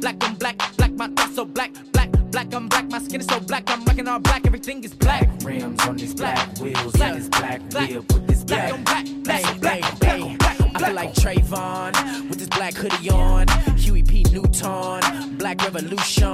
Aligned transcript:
black 0.00 0.22
on 0.24 0.34
black, 0.36 0.58
black, 0.76 0.92
my 0.92 1.08
thoughts 1.08 1.34
so 1.34 1.44
black, 1.44 1.72
black, 1.92 2.10
black, 2.30 2.54
I'm 2.54 2.68
black, 2.68 2.88
my 2.90 2.98
skin 2.98 3.20
is 3.20 3.26
so 3.26 3.40
black, 3.40 3.64
I'm 3.68 3.84
rocking 3.84 4.08
all 4.08 4.18
black, 4.18 4.46
everything 4.46 4.82
is 4.84 4.94
black. 4.94 5.26
black 5.26 5.44
Rims 5.44 5.80
on 5.86 5.96
these 5.96 6.14
black 6.14 6.58
wheels, 6.58 6.92
Black. 6.92 7.14
this 7.14 7.28
black 7.28 7.70
Black. 7.70 7.90
wheel, 7.90 8.02
put 8.02 8.26
this 8.26 8.44
Black 8.44 8.68
black. 8.68 8.72
on 8.78 8.84
black, 8.84 9.06
black 9.24 9.40
Hey, 9.42 9.50
on 9.52 9.60
black, 9.60 9.84
hey, 9.84 10.36
black 10.36 10.58
black 10.58 10.76
I 10.76 10.86
feel 10.86 10.94
like 10.94 11.14
Trayvon 11.14 12.28
with 12.28 12.38
this 12.38 12.48
black 12.48 12.74
hoodie 12.74 13.10
on. 13.10 13.48
Huey 13.78 14.02
P. 14.02 14.24
Newton, 14.32 15.36
Black 15.38 15.62
Revolution. 15.62 16.28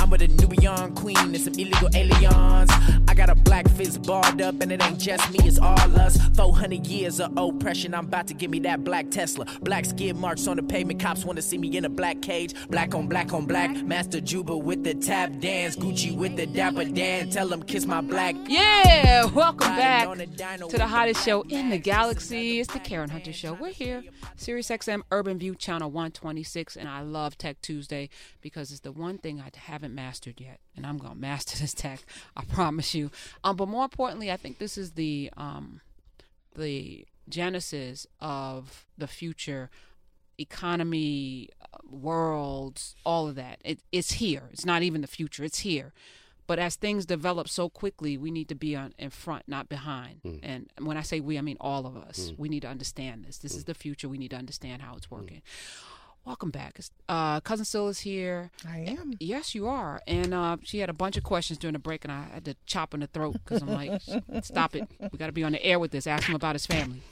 I'm 0.00 0.08
with 0.08 0.22
a 0.22 0.28
Nubian 0.28 0.94
queen 0.94 1.16
and 1.18 1.40
some 1.40 1.54
illegal 1.54 1.88
aliens. 1.94 2.71
A 3.32 3.34
black 3.34 3.66
fist 3.70 4.02
barred 4.02 4.42
up, 4.42 4.60
and 4.60 4.70
it 4.70 4.84
ain't 4.84 4.98
just 4.98 5.30
me, 5.30 5.38
it's 5.44 5.58
all 5.58 5.98
us. 5.98 6.18
400 6.36 6.86
years 6.86 7.18
of 7.18 7.34
oppression, 7.38 7.94
I'm 7.94 8.04
about 8.04 8.26
to 8.26 8.34
give 8.34 8.50
me 8.50 8.58
that 8.60 8.84
black 8.84 9.10
Tesla. 9.10 9.46
Black 9.62 9.86
skid 9.86 10.16
marks 10.16 10.46
on 10.46 10.58
the 10.58 10.62
pavement, 10.62 11.00
cops 11.00 11.24
wanna 11.24 11.40
see 11.40 11.56
me 11.56 11.74
in 11.74 11.86
a 11.86 11.88
black 11.88 12.20
cage. 12.20 12.52
Black 12.68 12.94
on 12.94 13.08
black 13.08 13.32
on 13.32 13.46
black, 13.46 13.74
Master 13.84 14.20
Juba 14.20 14.54
with 14.54 14.84
the 14.84 14.92
tap 14.92 15.32
dance, 15.40 15.76
Gucci 15.76 16.14
with 16.14 16.36
the 16.36 16.44
dapper 16.44 16.84
Dan. 16.84 17.30
Tell 17.30 17.48
them 17.48 17.62
kiss 17.62 17.86
my 17.86 18.02
black. 18.02 18.36
Yeah, 18.48 19.24
welcome 19.24 19.76
back 19.76 20.08
on 20.08 20.20
a 20.20 20.26
dyno 20.26 20.68
to 20.68 20.76
the 20.76 20.86
hottest 20.86 21.24
show 21.24 21.40
in 21.40 21.70
the 21.70 21.78
galaxy. 21.78 22.60
It's 22.60 22.70
the 22.70 22.80
Karen 22.80 23.08
Hunter 23.08 23.32
Show. 23.32 23.54
We're 23.54 23.72
here, 23.72 24.04
Sirius 24.36 24.68
XM 24.68 25.04
Urban 25.10 25.38
View 25.38 25.54
Channel 25.54 25.90
126, 25.90 26.76
and 26.76 26.86
I 26.86 27.00
love 27.00 27.38
Tech 27.38 27.62
Tuesday 27.62 28.10
because 28.42 28.72
it's 28.72 28.80
the 28.80 28.92
one 28.92 29.16
thing 29.16 29.40
I 29.40 29.50
haven't 29.56 29.94
mastered 29.94 30.38
yet, 30.38 30.60
and 30.76 30.84
I'm 30.84 30.98
gonna 30.98 31.14
master 31.14 31.56
this 31.58 31.72
tech. 31.72 32.04
I 32.36 32.44
promise 32.44 32.94
you. 32.94 33.10
Um, 33.44 33.56
but 33.56 33.68
more 33.68 33.84
importantly, 33.84 34.30
I 34.30 34.36
think 34.36 34.58
this 34.58 34.76
is 34.78 34.92
the 34.92 35.30
um, 35.36 35.80
the 36.54 37.06
genesis 37.28 38.06
of 38.20 38.86
the 38.98 39.06
future 39.06 39.70
economy, 40.38 41.48
uh, 41.60 41.78
worlds, 41.88 42.96
all 43.04 43.28
of 43.28 43.34
that. 43.36 43.60
It, 43.64 43.80
it's 43.92 44.12
here. 44.12 44.44
It's 44.52 44.64
not 44.66 44.82
even 44.82 45.00
the 45.00 45.06
future. 45.06 45.44
It's 45.44 45.60
here. 45.60 45.92
But 46.48 46.58
as 46.58 46.74
things 46.74 47.06
develop 47.06 47.48
so 47.48 47.68
quickly, 47.68 48.18
we 48.18 48.30
need 48.30 48.48
to 48.48 48.54
be 48.56 48.74
on 48.74 48.92
in 48.98 49.10
front, 49.10 49.44
not 49.46 49.68
behind. 49.68 50.20
And 50.42 50.70
when 50.80 50.96
I 50.96 51.02
say 51.02 51.20
we, 51.20 51.38
I 51.38 51.40
mean 51.40 51.56
all 51.60 51.86
of 51.86 51.96
us. 51.96 52.32
We 52.36 52.48
need 52.48 52.60
to 52.62 52.68
understand 52.68 53.24
this. 53.24 53.38
This 53.38 53.54
is 53.54 53.64
the 53.64 53.74
future. 53.74 54.08
We 54.08 54.18
need 54.18 54.30
to 54.32 54.36
understand 54.36 54.82
how 54.82 54.96
it's 54.96 55.10
working. 55.10 55.42
Welcome 56.24 56.50
back. 56.50 56.78
Uh, 57.08 57.40
Cousin 57.40 57.64
Syl 57.64 57.88
is 57.88 57.98
here. 58.00 58.52
I 58.68 58.78
am. 58.78 59.14
Yes, 59.18 59.56
you 59.56 59.66
are. 59.66 60.00
And 60.06 60.32
uh, 60.32 60.58
she 60.62 60.78
had 60.78 60.88
a 60.88 60.92
bunch 60.92 61.16
of 61.16 61.24
questions 61.24 61.58
during 61.58 61.72
the 61.72 61.80
break, 61.80 62.04
and 62.04 62.12
I 62.12 62.26
had 62.32 62.44
to 62.44 62.54
chop 62.64 62.94
in 62.94 63.00
the 63.00 63.08
throat 63.08 63.32
because 63.32 63.60
I'm 63.60 63.68
like, 63.68 64.00
stop 64.42 64.76
it. 64.76 64.88
We 65.10 65.18
got 65.18 65.26
to 65.26 65.32
be 65.32 65.42
on 65.42 65.50
the 65.50 65.64
air 65.64 65.80
with 65.80 65.90
this. 65.90 66.06
Ask 66.06 66.28
him 66.28 66.36
about 66.36 66.54
his 66.54 66.64
family. 66.64 67.02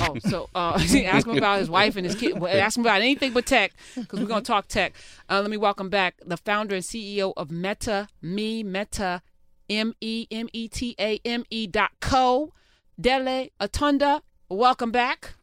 Oh, 0.00 0.16
so 0.18 0.48
uh, 0.52 0.72
ask 1.04 1.28
him 1.28 1.38
about 1.38 1.60
his 1.60 1.70
wife 1.70 1.94
and 1.94 2.04
his 2.04 2.16
kid. 2.16 2.40
Well, 2.40 2.52
Ask 2.60 2.76
him 2.76 2.82
about 2.82 3.02
anything 3.02 3.32
but 3.32 3.46
tech 3.46 3.72
because 3.94 4.18
we're 4.18 4.26
going 4.26 4.42
to 4.42 4.46
talk 4.46 4.66
tech. 4.66 4.94
Uh, 5.30 5.40
let 5.40 5.50
me 5.50 5.56
welcome 5.56 5.88
back 5.88 6.16
the 6.26 6.36
founder 6.36 6.74
and 6.74 6.84
CEO 6.84 7.32
of 7.36 7.52
Meta 7.52 8.08
Me, 8.20 8.64
Meta, 8.64 9.22
M 9.70 9.94
E 10.00 10.26
M 10.32 10.48
E 10.52 10.66
T 10.66 10.96
A 10.98 11.20
M 11.24 11.44
E 11.50 11.68
dot 11.68 11.92
co, 12.00 12.52
Dele 13.00 13.52
Atanda. 13.60 14.22
Welcome 14.48 14.90
back. 14.90 15.34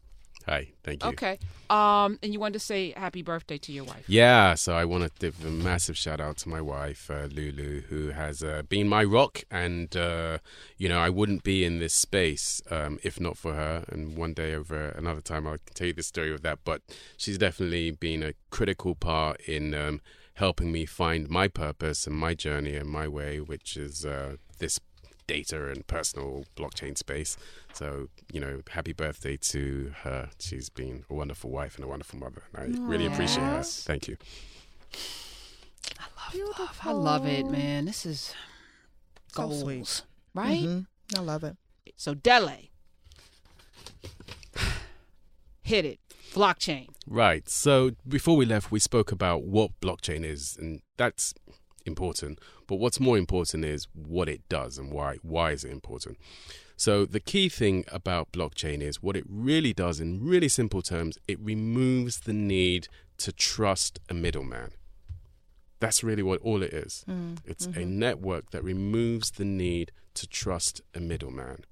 Hi, 0.45 0.73
thank 0.83 1.03
you. 1.03 1.09
Okay. 1.11 1.39
Um, 1.69 2.19
and 2.21 2.33
you 2.33 2.39
wanted 2.39 2.53
to 2.53 2.59
say 2.59 2.91
happy 2.91 3.21
birthday 3.21 3.57
to 3.57 3.71
your 3.71 3.85
wife. 3.85 4.03
Yeah, 4.07 4.55
so 4.55 4.75
I 4.75 4.85
want 4.85 5.03
to 5.03 5.11
give 5.19 5.43
a 5.45 5.49
massive 5.49 5.97
shout 5.97 6.19
out 6.19 6.37
to 6.37 6.49
my 6.49 6.59
wife, 6.59 7.09
uh, 7.09 7.27
Lulu, 7.31 7.81
who 7.81 8.09
has 8.09 8.43
uh, 8.43 8.63
been 8.67 8.89
my 8.89 9.03
rock. 9.03 9.43
And, 9.49 9.95
uh, 9.95 10.39
you 10.77 10.89
know, 10.89 10.99
I 10.99 11.09
wouldn't 11.09 11.43
be 11.43 11.63
in 11.63 11.79
this 11.79 11.93
space 11.93 12.61
um, 12.69 12.99
if 13.03 13.19
not 13.19 13.37
for 13.37 13.53
her. 13.53 13.85
And 13.87 14.17
one 14.17 14.33
day 14.33 14.53
over 14.53 14.89
another 14.89 15.21
time, 15.21 15.47
I'll 15.47 15.57
tell 15.73 15.87
you 15.87 15.93
the 15.93 16.03
story 16.03 16.33
of 16.33 16.41
that. 16.41 16.59
But 16.65 16.81
she's 17.15 17.37
definitely 17.37 17.91
been 17.91 18.21
a 18.21 18.33
critical 18.49 18.95
part 18.95 19.39
in 19.41 19.73
um, 19.73 20.01
helping 20.35 20.71
me 20.71 20.85
find 20.85 21.29
my 21.29 21.47
purpose 21.47 22.05
and 22.05 22.15
my 22.15 22.33
journey 22.33 22.75
and 22.75 22.89
my 22.89 23.07
way, 23.07 23.39
which 23.39 23.77
is 23.77 24.05
uh, 24.05 24.35
this 24.59 24.79
data 25.27 25.67
and 25.69 25.85
personal 25.87 26.45
blockchain 26.55 26.97
space. 26.97 27.37
So, 27.73 28.07
you 28.31 28.39
know, 28.39 28.61
happy 28.69 28.93
birthday 28.93 29.37
to 29.37 29.93
her. 30.03 30.29
She's 30.39 30.69
been 30.69 31.05
a 31.09 31.13
wonderful 31.13 31.49
wife 31.49 31.75
and 31.75 31.85
a 31.85 31.87
wonderful 31.87 32.19
mother. 32.19 32.43
And 32.53 32.75
I 32.77 32.81
really 32.81 33.05
appreciate 33.05 33.43
her. 33.43 33.63
Thank 33.63 34.07
you. 34.07 34.17
I 36.83 36.91
love 36.91 37.25
it, 37.27 37.45
man. 37.45 37.85
This 37.85 38.05
is 38.05 38.33
So 39.33 39.43
goals, 39.47 39.61
sweet. 39.61 40.01
right? 40.33 40.61
Mhm. 40.63 40.87
I 41.15 41.19
love 41.19 41.43
it. 41.43 41.57
So 41.95 42.13
Dele, 42.13 42.71
hit 45.63 45.85
it. 45.85 45.99
Blockchain. 46.33 46.87
Right. 47.05 47.47
So 47.47 47.91
before 48.07 48.35
we 48.35 48.45
left, 48.45 48.71
we 48.71 48.79
spoke 48.79 49.11
about 49.11 49.43
what 49.43 49.79
blockchain 49.81 50.23
is, 50.25 50.57
and 50.59 50.81
that's 50.97 51.33
important. 51.85 52.39
But 52.67 52.75
what's 52.75 52.99
more 52.99 53.17
important 53.17 53.65
is 53.65 53.87
what 53.93 54.29
it 54.29 54.47
does 54.49 54.77
and 54.77 54.91
why. 54.91 55.17
Why 55.21 55.51
is 55.51 55.63
it 55.63 55.71
important? 55.71 56.17
So 56.75 57.05
the 57.05 57.19
key 57.19 57.49
thing 57.49 57.85
about 57.91 58.31
blockchain 58.31 58.81
is 58.81 59.01
what 59.01 59.15
it 59.15 59.25
really 59.29 59.73
does 59.73 59.99
in 59.99 60.23
really 60.23 60.49
simple 60.49 60.81
terms, 60.81 61.17
it 61.27 61.39
removes 61.39 62.21
the 62.21 62.33
need 62.33 62.87
to 63.19 63.31
trust 63.31 63.99
a 64.09 64.13
middleman. 64.13 64.71
That's 65.79 66.03
really 66.03 66.23
what 66.23 66.41
all 66.41 66.63
it 66.63 66.73
is. 66.73 67.03
Mm, 67.09 67.37
it's 67.45 67.65
a 67.65 67.69
mm-hmm. 67.69 67.99
network 67.99 68.51
that 68.51 68.63
removes 68.63 69.31
the 69.31 69.45
need 69.45 69.91
to 70.13 70.27
trust 70.27 70.81
a 70.95 70.99
middleman. 70.99 71.65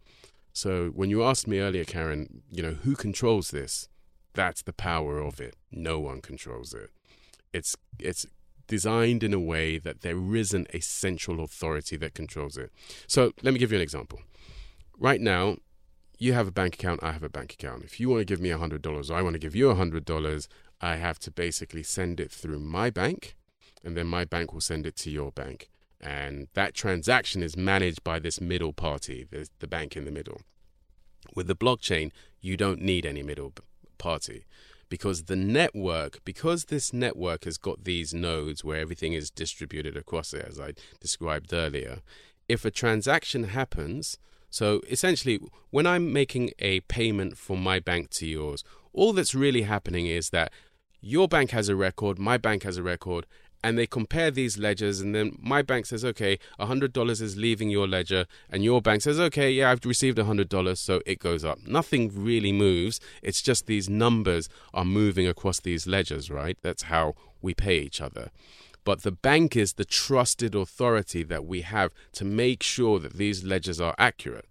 So 0.54 0.88
when 0.90 1.10
you 1.10 1.24
asked 1.24 1.48
me 1.48 1.60
earlier, 1.60 1.86
Karen, 1.86 2.44
you 2.52 2.62
know, 2.62 2.74
who 2.74 2.96
controls 2.96 3.52
this? 3.52 3.88
That's 4.34 4.62
the 4.62 4.74
power 4.74 5.20
of 5.20 5.40
it. 5.40 5.56
No 5.72 6.00
one 6.00 6.22
controls 6.22 6.74
it. 6.74 6.90
It's 7.54 7.76
it's 8.00 8.26
designed 8.72 9.22
in 9.22 9.34
a 9.34 9.40
way 9.54 9.78
that 9.78 10.00
there 10.00 10.34
isn't 10.34 10.66
a 10.74 10.80
central 10.80 11.44
authority 11.44 11.98
that 11.98 12.14
controls 12.14 12.56
it. 12.56 12.72
So 13.06 13.34
let 13.44 13.54
me 13.54 13.60
give 13.60 13.74
you 13.74 13.78
an 13.78 13.82
example. 13.82 14.22
Right 14.98 15.20
now, 15.20 15.58
you 16.18 16.32
have 16.32 16.48
a 16.48 16.54
bank 16.54 16.76
account, 16.76 17.04
I 17.04 17.12
have 17.12 17.22
a 17.22 17.28
bank 17.28 17.52
account. 17.52 17.84
If 17.84 18.00
you 18.00 18.08
want 18.08 18.22
to 18.22 18.26
give 18.26 18.40
me 18.40 18.48
$100 18.48 19.12
or 19.12 19.14
I 19.14 19.22
want 19.22 19.34
to 19.34 19.40
give 19.40 19.58
you 19.58 19.66
$100, 19.66 20.48
I 20.80 20.96
have 20.96 21.20
to 21.20 21.32
basically 21.32 21.84
send 21.84 22.22
it 22.22 22.32
through 22.32 22.60
my 22.60 22.90
bank, 22.90 23.36
and 23.84 23.98
then 23.98 24.08
my 24.08 24.24
bank 24.24 24.54
will 24.54 24.62
send 24.62 24.88
it 24.88 24.96
to 25.04 25.12
your 25.12 25.34
bank. 25.34 25.70
And 26.00 26.48
that 26.54 26.74
transaction 26.74 27.44
is 27.44 27.58
managed 27.58 28.06
by 28.06 28.20
this 28.20 28.40
middle 28.40 28.72
party, 28.72 29.28
the, 29.30 29.50
the 29.60 29.68
bank 29.68 29.98
in 29.98 30.06
the 30.06 30.12
middle. 30.12 30.40
With 31.36 31.48
the 31.48 31.58
blockchain, 31.58 32.14
you 32.40 32.56
don't 32.56 32.82
need 32.82 33.06
any 33.06 33.22
middle 33.22 33.54
party 33.98 34.46
because 34.92 35.24
the 35.24 35.38
network, 35.38 36.20
because 36.26 36.66
this 36.66 36.92
network 36.92 37.46
has 37.46 37.58
got 37.58 37.86
these 37.86 38.14
nodes 38.14 38.62
where 38.62 38.78
everything 38.78 39.14
is 39.14 39.32
distributed 39.32 39.96
across 39.96 40.34
it, 40.34 40.46
as 40.46 40.60
I 40.60 40.74
described 41.00 41.54
earlier, 41.54 42.02
if 42.50 42.66
a 42.66 42.72
transaction 42.72 43.46
happens, 43.46 44.18
so 44.50 44.82
essentially, 44.90 45.40
when 45.70 45.88
I'm 45.88 46.12
making 46.12 46.52
a 46.60 46.82
payment 46.82 47.38
from 47.38 47.64
my 47.64 47.80
bank 47.80 48.10
to 48.10 48.28
yours, 48.28 48.66
all 48.92 49.14
that's 49.14 49.34
really 49.34 49.62
happening 49.62 50.08
is 50.08 50.32
that 50.32 50.52
your 51.00 51.30
bank 51.30 51.52
has 51.52 51.70
a 51.70 51.76
record, 51.76 52.20
my 52.20 52.38
bank 52.38 52.64
has 52.64 52.76
a 52.76 52.84
record, 52.84 53.26
and 53.64 53.78
they 53.78 53.88
compare 53.88 54.32
these 54.32 54.58
ledgers, 54.58 55.00
and 55.00 55.14
then 55.14 55.38
my 55.40 55.62
bank 55.62 55.86
says, 55.86 56.04
okay, 56.04 56.40
$100 56.60 57.22
is 57.22 57.38
leaving 57.38 57.70
your 57.70 57.88
ledger, 57.88 58.26
and 58.50 58.64
your 58.64 58.82
bank 58.82 59.02
says, 59.02 59.20
okay, 59.20 59.52
yeah, 59.52 59.72
I've 59.72 59.86
received 59.86 60.18
$100, 60.18 60.78
so 60.78 61.02
it 61.06 61.20
goes 61.20 61.46
up. 61.46 61.60
Nothing 61.66 62.12
really 62.14 62.52
moves. 62.52 63.00
It's 63.22 63.42
just 63.42 63.68
these 63.68 63.90
numbers 63.90 64.50
are 64.74 64.86
moving 64.86 65.28
across 65.28 65.60
these 65.60 65.88
ledgers, 65.88 66.30
right? 66.30 66.58
That's 66.62 66.84
how 66.84 67.16
we 67.42 67.54
pay 67.54 67.80
each 67.80 68.02
other 68.02 68.32
but 68.84 69.04
the 69.04 69.12
bank 69.12 69.56
is 69.56 69.74
the 69.74 69.86
trusted 69.86 70.56
authority 70.56 71.24
that 71.24 71.46
we 71.46 71.62
have 71.62 71.94
to 72.14 72.26
make 72.26 72.64
sure 72.64 73.00
that 73.00 73.14
these 73.14 73.44
ledgers 73.44 73.80
are 73.80 73.96
accurate. 73.98 74.46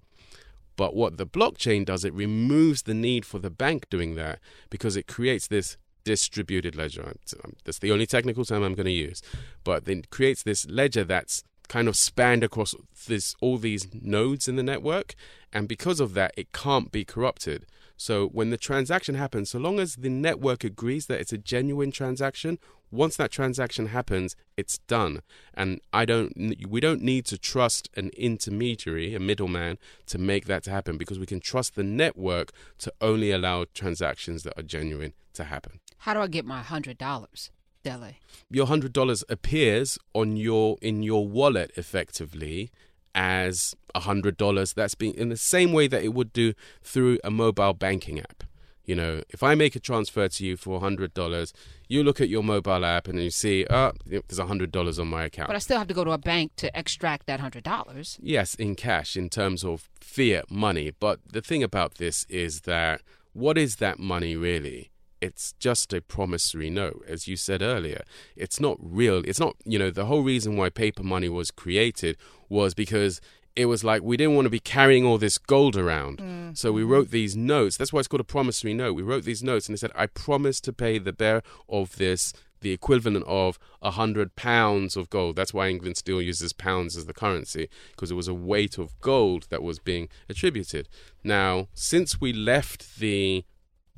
But 0.76 0.94
what 0.94 1.16
the 1.16 1.26
blockchain 1.26 1.84
does, 1.84 2.04
it 2.04 2.14
removes 2.14 2.82
the 2.82 2.94
need 2.94 3.26
for 3.26 3.38
the 3.38 3.50
bank 3.50 3.90
doing 3.90 4.14
that 4.14 4.38
because 4.70 4.96
it 4.96 5.06
creates 5.06 5.48
this 5.48 5.76
distributed 6.04 6.76
ledger. 6.76 7.14
Um, 7.44 7.54
That's 7.64 7.78
the 7.78 7.92
only 7.92 8.06
technical 8.06 8.44
term 8.44 8.62
I'm 8.62 8.74
going 8.74 8.86
to 8.86 8.92
use. 8.92 9.22
But 9.64 9.88
it 9.88 10.10
creates 10.10 10.42
this 10.42 10.68
ledger 10.68 11.04
that's 11.04 11.44
kind 11.70 11.86
of 11.86 11.96
spanned 11.96 12.42
across 12.42 12.74
this 13.06 13.36
all 13.40 13.56
these 13.56 13.86
nodes 13.94 14.48
in 14.48 14.56
the 14.56 14.62
network 14.62 15.14
and 15.52 15.68
because 15.68 16.00
of 16.00 16.14
that 16.14 16.34
it 16.36 16.50
can't 16.52 16.90
be 16.90 17.04
corrupted 17.04 17.64
so 17.96 18.26
when 18.26 18.50
the 18.50 18.56
transaction 18.56 19.14
happens 19.14 19.50
so 19.50 19.58
long 19.58 19.78
as 19.78 19.94
the 19.94 20.08
network 20.08 20.64
agrees 20.64 21.06
that 21.06 21.20
it's 21.20 21.32
a 21.32 21.38
genuine 21.38 21.92
transaction 21.92 22.58
once 22.90 23.16
that 23.16 23.30
transaction 23.30 23.86
happens 23.86 24.34
it's 24.56 24.78
done 24.88 25.22
and 25.54 25.80
i 25.92 26.04
don't 26.04 26.32
we 26.68 26.80
don't 26.80 27.02
need 27.02 27.24
to 27.24 27.38
trust 27.38 27.88
an 27.96 28.10
intermediary 28.16 29.14
a 29.14 29.20
middleman 29.20 29.78
to 30.06 30.18
make 30.18 30.46
that 30.46 30.64
to 30.64 30.72
happen 30.72 30.98
because 30.98 31.20
we 31.20 31.26
can 31.26 31.38
trust 31.38 31.76
the 31.76 31.84
network 31.84 32.50
to 32.78 32.92
only 33.00 33.30
allow 33.30 33.64
transactions 33.74 34.42
that 34.42 34.58
are 34.58 34.64
genuine 34.64 35.12
to 35.32 35.44
happen 35.44 35.78
How 36.00 36.14
do 36.14 36.20
I 36.20 36.26
get 36.26 36.44
my 36.44 36.62
hundred 36.62 36.98
dollars, 36.98 37.50
Dele? 37.82 38.18
your 38.50 38.66
hundred 38.66 38.92
dollars 38.92 39.22
appears 39.28 39.98
on 40.14 40.36
your 40.36 40.76
in 40.82 41.02
your 41.02 41.26
wallet 41.26 41.70
effectively 41.76 42.70
as 43.14 43.74
a 43.94 44.00
hundred 44.00 44.36
dollars 44.36 44.72
that's 44.72 44.94
being 44.94 45.14
in 45.14 45.28
the 45.28 45.36
same 45.36 45.72
way 45.72 45.88
that 45.88 46.02
it 46.02 46.14
would 46.14 46.32
do 46.32 46.52
through 46.82 47.18
a 47.24 47.30
mobile 47.30 47.72
banking 47.74 48.20
app 48.20 48.44
You 48.90 48.96
know, 48.96 49.22
if 49.28 49.42
I 49.42 49.54
make 49.54 49.76
a 49.76 49.80
transfer 49.80 50.26
to 50.28 50.44
you 50.44 50.56
for 50.56 50.80
hundred 50.80 51.12
dollars, 51.14 51.52
you 51.86 52.02
look 52.02 52.20
at 52.20 52.28
your 52.28 52.42
mobile 52.42 52.84
app 52.84 53.06
and 53.06 53.22
you 53.22 53.30
see, 53.30 53.64
oh, 53.70 53.92
there's 54.04 54.38
hundred 54.38 54.72
dollars 54.72 54.98
on 54.98 55.06
my 55.06 55.24
account. 55.26 55.46
But 55.48 55.56
I 55.56 55.60
still 55.60 55.78
have 55.78 55.86
to 55.88 55.94
go 55.94 56.02
to 56.04 56.10
a 56.12 56.18
bank 56.18 56.52
to 56.56 56.76
extract 56.76 57.26
that 57.26 57.38
hundred 57.40 57.62
dollars. 57.62 58.18
Yes, 58.20 58.54
in 58.56 58.74
cash, 58.74 59.16
in 59.16 59.28
terms 59.28 59.64
of 59.64 59.88
fiat 60.00 60.50
money. 60.50 60.90
But 60.98 61.20
the 61.32 61.40
thing 61.40 61.62
about 61.62 61.96
this 62.02 62.24
is 62.28 62.62
that 62.62 63.02
what 63.32 63.56
is 63.58 63.76
that 63.76 63.98
money 63.98 64.34
really? 64.34 64.90
It's 65.20 65.52
just 65.58 65.92
a 65.92 66.00
promissory 66.00 66.70
note, 66.70 67.04
as 67.06 67.28
you 67.28 67.36
said 67.36 67.60
earlier. 67.60 68.02
It's 68.36 68.58
not 68.58 68.78
real. 68.80 69.22
It's 69.26 69.40
not, 69.40 69.56
you 69.64 69.78
know, 69.78 69.90
the 69.90 70.06
whole 70.06 70.22
reason 70.22 70.56
why 70.56 70.70
paper 70.70 71.02
money 71.02 71.28
was 71.28 71.50
created 71.50 72.16
was 72.48 72.72
because 72.72 73.20
it 73.56 73.66
was 73.66 73.84
like 73.84 74.02
we 74.02 74.16
didn't 74.16 74.34
want 74.34 74.46
to 74.46 74.50
be 74.50 74.60
carrying 74.60 75.04
all 75.04 75.18
this 75.18 75.36
gold 75.36 75.76
around. 75.76 76.20
So 76.56 76.72
we 76.72 76.82
mm-hmm. 76.82 76.90
wrote 76.90 77.10
these 77.10 77.36
notes. 77.36 77.76
That's 77.76 77.92
why 77.92 78.00
it's 78.00 78.08
called 78.08 78.20
a 78.20 78.24
promissory 78.24 78.74
note. 78.74 78.94
We 78.94 79.02
wrote 79.02 79.24
these 79.24 79.42
notes 79.42 79.68
and 79.68 79.74
it 79.74 79.78
said, 79.78 79.92
I 79.94 80.06
promise 80.06 80.60
to 80.62 80.72
pay 80.72 80.98
the 80.98 81.12
bearer 81.12 81.42
of 81.68 81.96
this 81.96 82.32
the 82.60 82.72
equivalent 82.72 83.24
of 83.26 83.58
a 83.82 83.92
hundred 83.92 84.36
pounds 84.36 84.96
of 84.96 85.10
gold. 85.10 85.36
That's 85.36 85.54
why 85.54 85.68
England 85.68 85.96
still 85.96 86.20
uses 86.20 86.52
pounds 86.52 86.96
as 86.96 87.06
the 87.06 87.14
currency 87.14 87.68
because 87.92 88.10
it 88.10 88.16
was 88.16 88.28
a 88.28 88.34
weight 88.34 88.78
of 88.78 88.98
gold 89.00 89.46
that 89.50 89.62
was 89.62 89.78
being 89.78 90.08
attributed. 90.28 90.88
Now, 91.24 91.68
since 91.74 92.20
we 92.20 92.32
left 92.32 92.98
the 92.98 93.44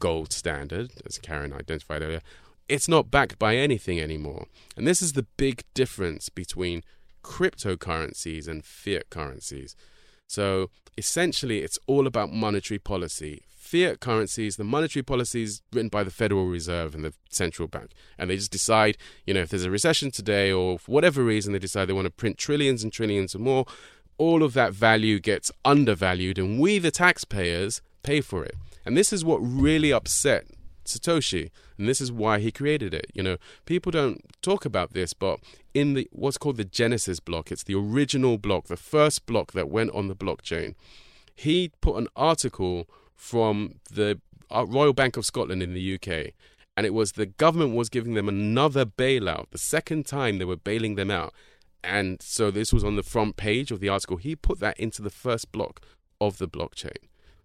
gold 0.02 0.32
standard, 0.32 0.90
as 1.06 1.16
Karen 1.19 1.52
identified 1.52 2.02
earlier, 2.02 2.22
it's 2.69 2.88
not 2.88 3.08
backed 3.08 3.38
by 3.38 3.54
anything 3.54 4.00
anymore. 4.00 4.46
And 4.76 4.84
this 4.84 5.00
is 5.00 5.12
the 5.12 5.28
big 5.37 5.62
difference 5.75 6.28
between 6.28 6.82
cryptocurrencies 7.22 8.49
and 8.49 8.64
fiat 8.64 9.10
currencies. 9.10 9.76
So 10.26 10.70
essentially, 10.99 11.60
it's 11.60 11.78
all 11.87 12.08
about 12.08 12.32
monetary 12.32 12.81
policy. 12.81 13.44
Fiat 13.56 14.00
currencies, 14.00 14.56
the 14.56 14.64
monetary 14.64 15.04
policies 15.04 15.62
written 15.72 15.88
by 15.88 16.02
the 16.02 16.10
Federal 16.10 16.46
Reserve 16.46 16.96
and 16.96 17.04
the 17.04 17.14
central 17.31 17.69
bank. 17.69 17.93
And 18.19 18.28
they 18.28 18.34
just 18.34 18.50
decide, 18.50 18.96
you 19.25 19.34
know, 19.34 19.43
if 19.43 19.50
there's 19.50 19.64
a 19.64 19.70
recession 19.70 20.10
today 20.10 20.50
or 20.50 20.81
for 20.81 20.90
whatever 20.90 21.22
reason 21.22 21.52
they 21.52 21.60
decide 21.60 21.84
they 21.87 21.93
want 21.93 22.06
to 22.06 22.10
print 22.10 22.38
trillions 22.38 22.82
and 22.82 22.93
trillions 22.93 23.37
and 23.37 23.44
more, 23.44 23.66
all 24.19 24.43
of 24.43 24.52
that 24.54 24.72
value 24.72 25.20
gets 25.20 25.52
undervalued 25.64 26.40
and 26.40 26.58
we, 26.58 26.81
the 26.81 26.90
taxpayers, 26.90 27.82
pay 28.02 28.20
for 28.20 28.44
it. 28.44 28.56
And 28.84 28.96
this 28.96 29.12
is 29.12 29.25
what 29.25 29.38
really 29.38 29.93
upset 29.93 30.46
Satoshi, 30.84 31.50
and 31.79 31.88
this 31.88 32.00
is 32.00 32.11
why 32.11 32.38
he 32.38 32.50
created 32.50 32.94
it. 32.94 33.06
You 33.14 33.23
know, 33.23 33.37
people 33.67 33.93
don't 33.93 34.20
talk 34.43 34.64
about 34.64 34.93
this, 34.93 35.12
but 35.12 35.40
in 35.75 35.94
the 35.94 36.08
what's 36.12 36.38
called 36.38 36.56
the 36.56 36.64
Genesis 36.64 37.20
block, 37.20 37.50
it's 37.50 37.64
the 37.64 37.75
original 37.75 38.38
block, 38.38 38.67
the 38.67 38.76
first 38.76 39.26
block 39.26 39.52
that 39.52 39.69
went 39.69 39.90
on 39.93 40.08
the 40.08 40.17
blockchain. 40.17 40.75
He 41.34 41.73
put 41.81 41.96
an 41.96 42.08
article 42.17 42.88
from 43.14 43.76
the 43.90 44.20
uh, 44.50 44.67
Royal 44.67 44.93
Bank 44.93 45.17
of 45.17 45.25
Scotland 45.25 45.62
in 45.62 45.75
the 45.75 45.94
UK, 45.94 46.32
and 46.76 46.87
it 46.87 46.94
was 46.94 47.12
the 47.12 47.26
government 47.26 47.75
was 47.75 47.88
giving 47.88 48.14
them 48.14 48.28
another 48.28 48.85
bailout. 48.85 49.50
The 49.50 49.58
second 49.58 50.06
time 50.06 50.38
they 50.38 50.44
were 50.44 50.56
bailing 50.56 50.96
them 50.96 51.11
out, 51.11 51.32
and 51.82 52.20
so 52.20 52.50
this 52.50 52.73
was 52.73 52.85
on 52.85 52.96
the 52.96 53.02
front 53.02 53.37
page 53.37 53.70
of 53.70 53.81
the 53.81 53.88
article. 53.88 54.17
He 54.17 54.37
put 54.37 54.61
that 54.61 54.78
into 54.78 55.02
the 55.02 55.11
first 55.11 55.52
block 55.52 55.81
of 56.20 56.38
the 56.38 56.49
blockchain. 56.49 56.96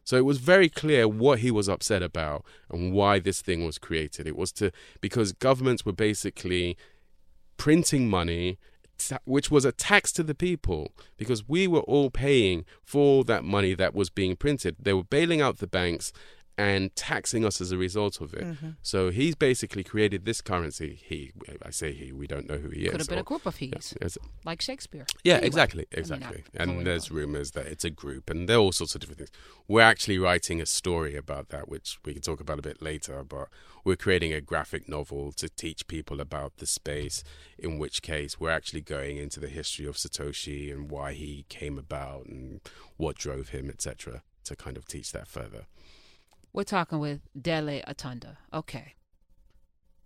So 0.07 0.15
it 0.15 0.23
was 0.23 0.37
very 0.37 0.69
clear 0.69 1.05
what 1.05 1.39
he 1.39 1.51
was 1.51 1.67
upset 1.67 2.01
about 2.01 2.45
and 2.71 2.93
why 2.93 3.19
this 3.19 3.41
thing 3.41 3.65
was 3.65 3.77
created. 3.77 4.25
It 4.25 4.37
was 4.37 4.53
to 4.53 4.71
because 5.01 5.33
governments 5.33 5.85
were 5.85 5.91
basically 5.91 6.77
printing 7.57 8.09
money 8.09 8.57
which 9.25 9.51
was 9.51 9.65
a 9.65 9.73
tax 9.73 10.13
to 10.13 10.23
the 10.23 10.33
people 10.33 10.93
because 11.17 11.49
we 11.49 11.67
were 11.67 11.81
all 11.81 12.09
paying 12.09 12.63
for 12.85 13.25
that 13.25 13.43
money 13.43 13.73
that 13.73 13.93
was 13.93 14.09
being 14.09 14.37
printed. 14.37 14.77
They 14.79 14.93
were 14.93 15.03
bailing 15.03 15.41
out 15.41 15.57
the 15.57 15.67
banks 15.67 16.13
and 16.57 16.95
taxing 16.95 17.45
us 17.45 17.61
as 17.61 17.71
a 17.71 17.77
result 17.77 18.19
of 18.19 18.33
it. 18.33 18.43
Mm-hmm. 18.43 18.69
So 18.81 19.11
he's 19.11 19.35
basically 19.35 19.83
created 19.83 20.25
this 20.25 20.41
currency. 20.41 20.99
He, 21.05 21.31
I 21.63 21.69
say 21.69 21.93
he, 21.93 22.11
we 22.11 22.25
don't 22.25 22.49
know 22.49 22.57
who 22.57 22.69
he 22.69 22.85
is. 22.85 22.91
Could 22.91 23.01
have 23.01 23.09
been 23.09 23.19
or- 23.19 23.21
a 23.21 23.25
group 23.25 23.45
of 23.45 23.57
he's, 23.57 23.93
Yes. 24.01 24.17
like 24.43 24.61
Shakespeare. 24.61 25.05
Yeah, 25.23 25.35
Anyway, 25.35 25.47
exactly, 25.47 25.85
I 25.93 25.95
mean, 25.95 25.99
exactly. 25.99 26.43
and 26.55 26.87
there's 26.87 27.11
rumors 27.11 27.51
that 27.51 27.67
it's 27.67 27.85
a 27.85 27.89
group, 27.91 28.29
and 28.31 28.49
there 28.49 28.57
are 28.57 28.59
all 28.61 28.71
sorts 28.71 28.95
of 28.95 29.01
different 29.01 29.19
things. 29.19 29.31
We're 29.67 29.81
actually 29.81 30.17
writing 30.17 30.59
a 30.59 30.65
story 30.65 31.15
about 31.15 31.49
that, 31.49 31.69
which 31.69 31.99
we 32.03 32.13
can 32.13 32.21
talk 32.23 32.39
about 32.39 32.57
a 32.57 32.63
bit 32.63 32.81
later. 32.81 33.23
But 33.23 33.49
we're 33.83 33.95
creating 33.95 34.33
a 34.33 34.41
graphic 34.41 34.89
novel 34.89 35.31
to 35.33 35.49
teach 35.49 35.87
people 35.87 36.19
about 36.21 36.57
the 36.57 36.65
space. 36.65 37.23
In 37.59 37.77
which 37.77 38.01
case, 38.01 38.39
we're 38.39 38.49
actually 38.49 38.81
going 38.81 39.17
into 39.17 39.39
the 39.39 39.47
history 39.49 39.85
of 39.85 39.95
Satoshi 39.97 40.71
and 40.71 40.89
why 40.89 41.13
he 41.13 41.45
came 41.49 41.77
about 41.77 42.25
and 42.25 42.61
what 42.97 43.15
drove 43.17 43.49
him, 43.49 43.69
etc. 43.69 44.23
To 44.45 44.55
kind 44.55 44.77
of 44.77 44.85
teach 44.87 45.11
that 45.11 45.27
further. 45.27 45.67
We're 46.53 46.63
talking 46.63 46.99
with 46.99 47.21
Dele 47.39 47.83
Atanda. 47.87 48.37
Okay. 48.53 48.95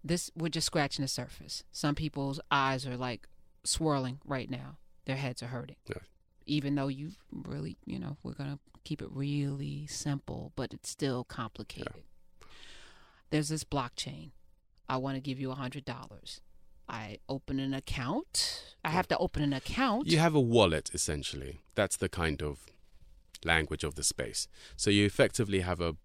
This 0.03 0.31
we're 0.35 0.49
just 0.49 0.67
scratching 0.67 1.03
the 1.03 1.07
surface. 1.07 1.63
Some 1.71 1.95
people's 1.95 2.39
eyes 2.49 2.85
are 2.87 2.97
like 2.97 3.27
swirling 3.63 4.19
right 4.25 4.49
now. 4.49 4.77
Their 5.05 5.15
heads 5.15 5.43
are 5.43 5.47
hurting. 5.47 5.77
Yeah. 5.87 6.01
Even 6.45 6.75
though 6.75 6.87
you 6.87 7.11
really, 7.31 7.77
you 7.85 7.99
know, 7.99 8.17
we're 8.23 8.33
gonna 8.33 8.59
keep 8.83 9.01
it 9.01 9.09
really 9.11 9.85
simple, 9.87 10.51
but 10.55 10.73
it's 10.73 10.89
still 10.89 11.23
complicated. 11.23 12.03
There's 13.29 13.49
this 13.49 13.63
blockchain. 13.63 14.31
I 14.89 14.97
want 14.97 15.15
to 15.15 15.21
give 15.21 15.39
you 15.39 15.51
a 15.51 15.55
hundred 15.55 15.85
dollars. 15.85 16.41
I 16.89 17.19
open 17.29 17.59
an 17.59 17.73
account. 17.73 18.75
I 18.83 18.89
have 18.89 19.07
to 19.07 19.17
open 19.17 19.41
an 19.41 19.53
account. 19.53 20.07
You 20.07 20.17
have 20.17 20.35
a 20.35 20.41
wallet, 20.41 20.91
essentially. 20.93 21.61
That's 21.75 21.95
the 21.95 22.09
kind 22.09 22.41
of 22.41 22.65
language 23.45 23.85
of 23.85 23.95
the 23.95 24.03
space. 24.03 24.47
So 24.75 24.89
you 24.89 25.05
effectively 25.05 25.61
have 25.61 25.79
a 25.79 25.95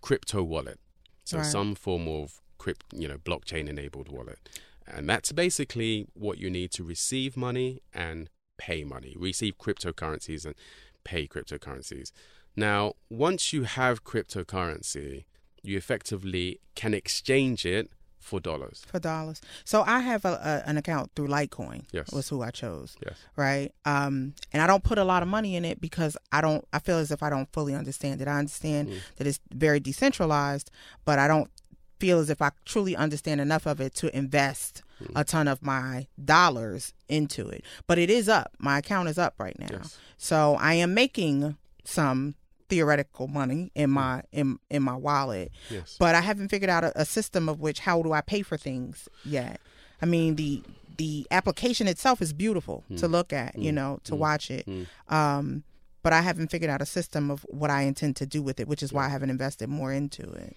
crypto 0.00 0.42
wallet. 0.42 0.80
So 1.24 1.38
Right. 1.38 1.46
some 1.46 1.74
form 1.74 2.08
of 2.08 2.40
crypt, 2.58 2.84
you 2.92 3.08
know, 3.08 3.18
blockchain 3.18 3.68
enabled 3.68 4.08
wallet. 4.08 4.38
And 4.86 5.08
that's 5.08 5.32
basically 5.32 6.06
what 6.14 6.38
you 6.38 6.50
need 6.50 6.72
to 6.72 6.84
receive 6.84 7.36
money 7.36 7.80
and 7.94 8.28
pay 8.58 8.84
money. 8.84 9.14
Receive 9.16 9.56
cryptocurrencies 9.56 10.44
and 10.44 10.54
pay 11.04 11.26
cryptocurrencies. 11.26 12.10
Now, 12.56 12.94
once 13.08 13.52
you 13.52 13.62
have 13.62 14.04
cryptocurrency, 14.04 15.24
you 15.62 15.76
effectively 15.76 16.60
can 16.74 16.94
exchange 16.94 17.64
it 17.64 17.90
for 18.20 18.38
dollars. 18.40 18.84
for 18.86 18.98
dollars. 19.00 19.40
So 19.64 19.82
I 19.82 20.00
have 20.00 20.24
a, 20.24 20.62
a, 20.64 20.68
an 20.68 20.76
account 20.76 21.10
through 21.16 21.28
Litecoin. 21.28 21.84
Yes. 21.92 22.12
was 22.12 22.28
who 22.28 22.42
I 22.42 22.50
chose. 22.50 22.96
Yes. 23.04 23.16
Right. 23.36 23.72
Um, 23.84 24.34
and 24.52 24.62
I 24.62 24.66
don't 24.66 24.84
put 24.84 24.98
a 24.98 25.04
lot 25.04 25.22
of 25.22 25.28
money 25.28 25.56
in 25.56 25.64
it 25.64 25.80
because 25.80 26.16
I 26.30 26.40
don't. 26.40 26.64
I 26.72 26.78
feel 26.78 26.98
as 26.98 27.10
if 27.10 27.22
I 27.22 27.30
don't 27.30 27.50
fully 27.52 27.74
understand 27.74 28.20
it. 28.20 28.28
I 28.28 28.38
understand 28.38 28.88
Mm. 28.88 28.98
that 29.16 29.26
it's 29.26 29.40
very 29.52 29.80
decentralized, 29.80 30.70
but 31.04 31.18
I 31.18 31.26
don't 31.26 31.50
feel 31.98 32.18
as 32.18 32.30
if 32.30 32.40
I 32.40 32.50
truly 32.64 32.94
understand 32.96 33.40
enough 33.40 33.66
of 33.66 33.80
it 33.80 33.94
to 33.96 34.16
invest 34.16 34.82
Mm. 35.02 35.12
a 35.18 35.24
ton 35.24 35.48
of 35.48 35.62
my 35.62 36.06
dollars 36.22 36.92
into 37.08 37.48
it. 37.48 37.64
But 37.86 37.96
it 37.98 38.10
is 38.10 38.28
up. 38.28 38.52
My 38.58 38.78
account 38.78 39.08
is 39.08 39.16
up 39.18 39.34
right 39.38 39.58
now. 39.58 39.68
Yes. 39.70 39.96
So 40.18 40.56
I 40.60 40.74
am 40.74 40.92
making 40.92 41.56
some 41.84 42.34
theoretical 42.70 43.28
money 43.28 43.70
in 43.74 43.90
my 43.90 44.22
in 44.32 44.58
in 44.70 44.82
my 44.82 44.94
wallet 44.94 45.50
Yes. 45.68 45.96
but 45.98 46.14
I 46.14 46.20
haven't 46.20 46.48
figured 46.48 46.70
out 46.70 46.84
a, 46.84 47.00
a 47.00 47.04
system 47.04 47.48
of 47.48 47.60
which 47.60 47.80
how 47.80 48.02
do 48.02 48.12
I 48.12 48.20
pay 48.20 48.42
for 48.42 48.56
things 48.56 49.08
yet. 49.24 49.60
I 50.00 50.06
mean 50.06 50.36
the 50.36 50.62
the 50.96 51.26
application 51.30 51.88
itself 51.88 52.20
is 52.20 52.32
beautiful 52.32 52.84
to 52.96 53.06
hmm. 53.06 53.12
look 53.12 53.32
at, 53.32 53.56
you 53.56 53.70
hmm. 53.70 53.76
know, 53.76 54.00
to 54.04 54.12
hmm. 54.12 54.20
watch 54.20 54.50
it. 54.50 54.68
Um, 55.08 55.64
but 56.02 56.12
I 56.12 56.20
haven't 56.20 56.50
figured 56.50 56.70
out 56.70 56.82
a 56.82 56.86
system 56.86 57.30
of 57.30 57.46
what 57.48 57.70
I 57.70 57.82
intend 57.82 58.16
to 58.16 58.26
do 58.26 58.42
with 58.42 58.60
it, 58.60 58.68
which 58.68 58.82
is 58.82 58.92
why 58.92 59.06
I 59.06 59.08
haven't 59.08 59.30
invested 59.30 59.68
more 59.68 59.92
into 59.92 60.22
it. 60.32 60.56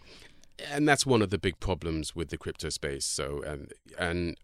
and 0.72 0.88
that's 0.88 1.06
one 1.06 1.22
of 1.22 1.30
the 1.30 1.38
big 1.38 1.60
problems 1.60 2.16
with 2.16 2.30
the 2.30 2.38
crypto 2.38 2.70
space. 2.70 3.06
So, 3.06 3.42
and 3.46 3.72
and 3.98 4.38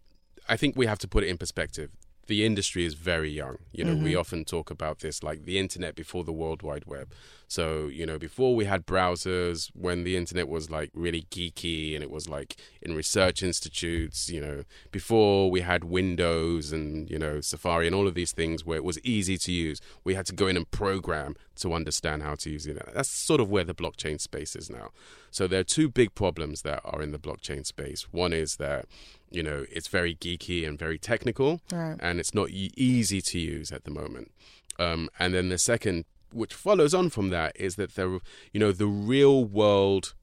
I 0.48 0.56
think 0.56 0.76
we 0.76 0.86
have 0.86 0.98
to 1.00 1.08
put 1.08 1.22
it 1.24 1.28
in 1.28 1.38
perspective. 1.38 1.90
The 2.30 2.46
industry 2.46 2.84
is 2.84 2.94
very 2.94 3.28
young. 3.28 3.56
You 3.72 3.82
know, 3.82 3.96
we 3.96 4.10
mm-hmm. 4.10 4.20
often 4.20 4.44
talk 4.44 4.70
about 4.70 5.00
this 5.00 5.24
like 5.24 5.46
the 5.46 5.58
internet 5.58 5.96
before 5.96 6.22
the 6.22 6.32
World 6.32 6.62
Wide 6.62 6.84
Web. 6.86 7.12
So, 7.48 7.88
you 7.88 8.06
know, 8.06 8.20
before 8.20 8.54
we 8.54 8.66
had 8.66 8.86
browsers, 8.86 9.68
when 9.74 10.04
the 10.04 10.16
internet 10.16 10.48
was 10.48 10.70
like 10.70 10.92
really 10.94 11.22
geeky 11.32 11.96
and 11.96 12.04
it 12.04 12.10
was 12.10 12.28
like 12.28 12.54
in 12.80 12.94
research 12.94 13.42
institutes, 13.42 14.30
you 14.30 14.40
know, 14.40 14.62
before 14.92 15.50
we 15.50 15.62
had 15.62 15.82
Windows 15.82 16.70
and, 16.70 17.10
you 17.10 17.18
know, 17.18 17.40
Safari 17.40 17.88
and 17.88 17.96
all 17.96 18.06
of 18.06 18.14
these 18.14 18.30
things 18.30 18.64
where 18.64 18.76
it 18.76 18.84
was 18.84 19.00
easy 19.00 19.36
to 19.38 19.50
use, 19.50 19.80
we 20.04 20.14
had 20.14 20.26
to 20.26 20.32
go 20.32 20.46
in 20.46 20.56
and 20.56 20.70
program 20.70 21.34
to 21.56 21.74
understand 21.74 22.22
how 22.22 22.36
to 22.36 22.48
use 22.48 22.64
it. 22.68 22.80
That's 22.94 23.10
sort 23.10 23.40
of 23.40 23.50
where 23.50 23.64
the 23.64 23.74
blockchain 23.74 24.20
space 24.20 24.54
is 24.54 24.70
now. 24.70 24.90
So 25.32 25.48
there 25.48 25.58
are 25.58 25.64
two 25.64 25.88
big 25.88 26.14
problems 26.14 26.62
that 26.62 26.80
are 26.84 27.02
in 27.02 27.10
the 27.10 27.18
blockchain 27.18 27.66
space. 27.66 28.02
One 28.12 28.32
is 28.32 28.56
that, 28.56 28.86
you 29.30 29.42
know, 29.42 29.64
it's 29.70 29.88
very 29.88 30.14
geeky 30.14 30.66
and 30.66 30.78
very 30.78 30.98
technical, 30.98 31.60
Right. 31.72 31.96
and 32.00 32.18
it's 32.20 32.34
not 32.34 32.50
e- 32.50 32.72
easy 32.76 33.20
to 33.22 33.38
use 33.38 33.70
at 33.72 33.84
the 33.84 33.90
moment. 33.90 34.32
Um, 34.78 35.08
and 35.18 35.34
then 35.34 35.48
the 35.50 35.58
second, 35.58 36.04
which 36.32 36.54
follows 36.54 36.94
on 36.94 37.10
from 37.10 37.30
that, 37.30 37.52
is 37.56 37.76
that 37.76 37.94
there, 37.94 38.18
you 38.52 38.60
know, 38.60 38.72
the 38.72 38.86
real 38.86 39.44
world 39.44 40.14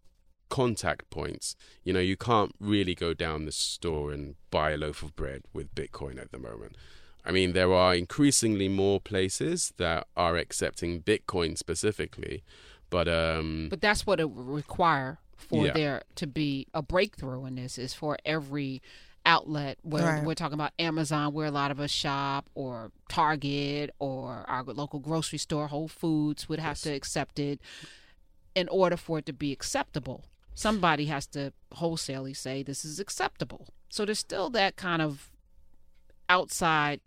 contact 0.49 1.09
points. 1.09 1.55
You 1.83 1.93
know, 1.93 1.99
you 1.99 2.15
can't 2.17 2.53
really 2.59 2.95
go 2.95 3.13
down 3.13 3.45
the 3.45 3.51
store 3.51 4.11
and 4.11 4.35
buy 4.49 4.71
a 4.71 4.77
loaf 4.77 5.03
of 5.03 5.15
bread 5.15 5.41
with 5.53 5.73
Bitcoin 5.75 6.19
at 6.19 6.31
the 6.31 6.37
moment. 6.39 6.75
I 7.25 7.31
mean, 7.31 7.51
there 7.51 7.73
are 7.73 7.93
increasingly 7.93 8.69
more 8.69 9.01
places 9.01 9.73
that 9.77 10.07
are 10.15 10.37
accepting 10.37 11.01
Bitcoin 11.01 11.57
specifically, 11.57 12.43
but 12.89 13.09
um, 13.09 13.67
But 13.69 13.81
that's 13.81 14.05
what 14.05 14.19
it 14.21 14.29
would 14.31 14.47
require 14.47 15.19
for 15.37 15.67
Yeah. 15.67 15.73
there 15.73 16.03
to 16.15 16.27
be 16.27 16.67
a 16.73 16.81
breakthrough 16.81 17.45
in 17.45 17.55
this 17.55 17.77
is 17.77 17.93
for 17.93 18.17
every 18.25 18.81
outlet 19.25 19.77
whether 19.83 20.05
Right. 20.07 20.23
we're 20.23 20.33
talking 20.35 20.53
about 20.53 20.71
Amazon 20.79 21.33
where 21.33 21.47
a 21.47 21.51
lot 21.51 21.69
of 21.71 21.79
us 21.79 21.91
shop 21.91 22.49
or 22.55 22.91
Target 23.09 23.93
or 23.99 24.45
our 24.49 24.63
local 24.63 24.99
grocery 24.99 25.37
store 25.37 25.67
Whole 25.67 25.87
Foods 25.89 26.47
would 26.47 26.59
have 26.59 26.79
to 26.81 26.91
accept 26.93 27.37
it 27.39 27.59
in 28.55 28.67
order 28.69 28.95
for 28.97 29.19
it 29.19 29.25
to 29.25 29.33
be 29.33 29.51
acceptable 29.51 30.25
somebody 30.55 31.05
has 31.05 31.27
to 31.27 31.53
wholesalely 31.73 32.33
say 32.33 32.63
this 32.63 32.83
is 32.85 32.99
acceptable 32.99 33.67
so 33.89 34.05
there's 34.05 34.17
still 34.19 34.49
that 34.49 34.75
kind 34.75 35.01
of 35.01 35.29
outside 36.29 36.99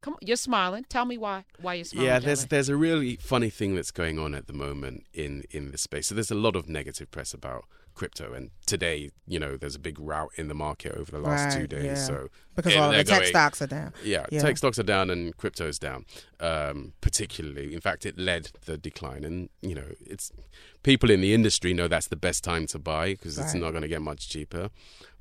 come 0.00 0.14
on 0.14 0.18
you're 0.22 0.36
smiling 0.36 0.84
tell 0.88 1.04
me 1.04 1.18
why 1.18 1.44
why 1.60 1.74
you're 1.74 1.84
smiling 1.84 2.06
yeah, 2.08 2.18
there's 2.18 2.40
Jelly. 2.40 2.48
there's 2.50 2.68
a 2.68 2.76
really 2.76 3.16
funny 3.16 3.50
thing 3.50 3.74
that's 3.74 3.90
going 3.90 4.18
on 4.18 4.34
at 4.34 4.46
the 4.46 4.52
moment 4.52 5.04
in 5.12 5.44
in 5.50 5.70
the 5.72 5.78
space. 5.78 6.06
So 6.08 6.14
there's 6.14 6.30
a 6.30 6.34
lot 6.36 6.56
of 6.56 6.68
negative 6.68 7.10
press 7.10 7.34
about 7.34 7.64
crypto, 7.94 8.32
and 8.32 8.50
today, 8.64 9.10
you 9.26 9.40
know, 9.40 9.56
there's 9.56 9.74
a 9.74 9.78
big 9.80 9.98
rout 9.98 10.30
in 10.36 10.46
the 10.46 10.54
market 10.54 10.92
over 10.94 11.10
the 11.10 11.18
last 11.18 11.56
two 11.58 11.66
days. 11.66 11.84
yeah. 11.84 11.94
So 11.96 12.28
because 12.54 12.76
all 12.76 12.90
the 12.92 13.02
tech 13.02 13.06
going- 13.22 13.24
stocks 13.30 13.60
are 13.60 13.66
down. 13.66 13.92
Yeah, 14.04 14.24
Yeah. 14.30 14.40
tech 14.40 14.56
stocks 14.56 14.78
are 14.78 14.84
down 14.84 15.10
and 15.10 15.36
crypto's 15.36 15.80
down, 15.80 16.06
um, 16.38 16.92
particularly. 17.00 17.74
In 17.74 17.80
fact, 17.80 18.06
it 18.06 18.16
led 18.16 18.52
the 18.66 18.78
decline, 18.78 19.24
and 19.24 19.48
you 19.62 19.74
know, 19.74 19.88
it's 20.00 20.30
people 20.84 21.10
in 21.10 21.20
the 21.20 21.34
industry 21.34 21.74
know 21.74 21.88
that's 21.88 22.06
the 22.06 22.14
best 22.16 22.44
time 22.44 22.68
to 22.68 22.78
buy 22.78 23.14
because 23.14 23.36
it's 23.36 23.54
not 23.54 23.70
going 23.72 23.82
to 23.82 23.88
get 23.88 24.00
much 24.00 24.28
cheaper. 24.28 24.70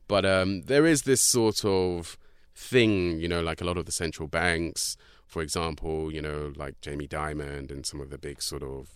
But 0.07 0.23
um, 0.25 0.61
there 0.63 0.85
is 0.85 1.01
this 1.01 1.21
sort 1.23 1.65
of 1.65 2.15
thing, 2.57 3.19
you 3.19 3.27
know, 3.27 3.41
like 3.41 3.61
a 3.61 3.63
lot 3.63 3.77
of 3.77 3.85
the 3.85 3.91
central 3.91 4.27
banks, 4.27 4.97
for 5.27 5.41
example, 5.41 6.11
you 6.11 6.21
know, 6.21 6.51
like 6.55 6.81
Jamie 6.81 7.07
Dimon 7.07 7.69
and 7.71 7.85
some 7.85 8.01
of 8.01 8.09
the 8.09 8.17
big 8.17 8.41
sort 8.41 8.63
of 8.63 8.89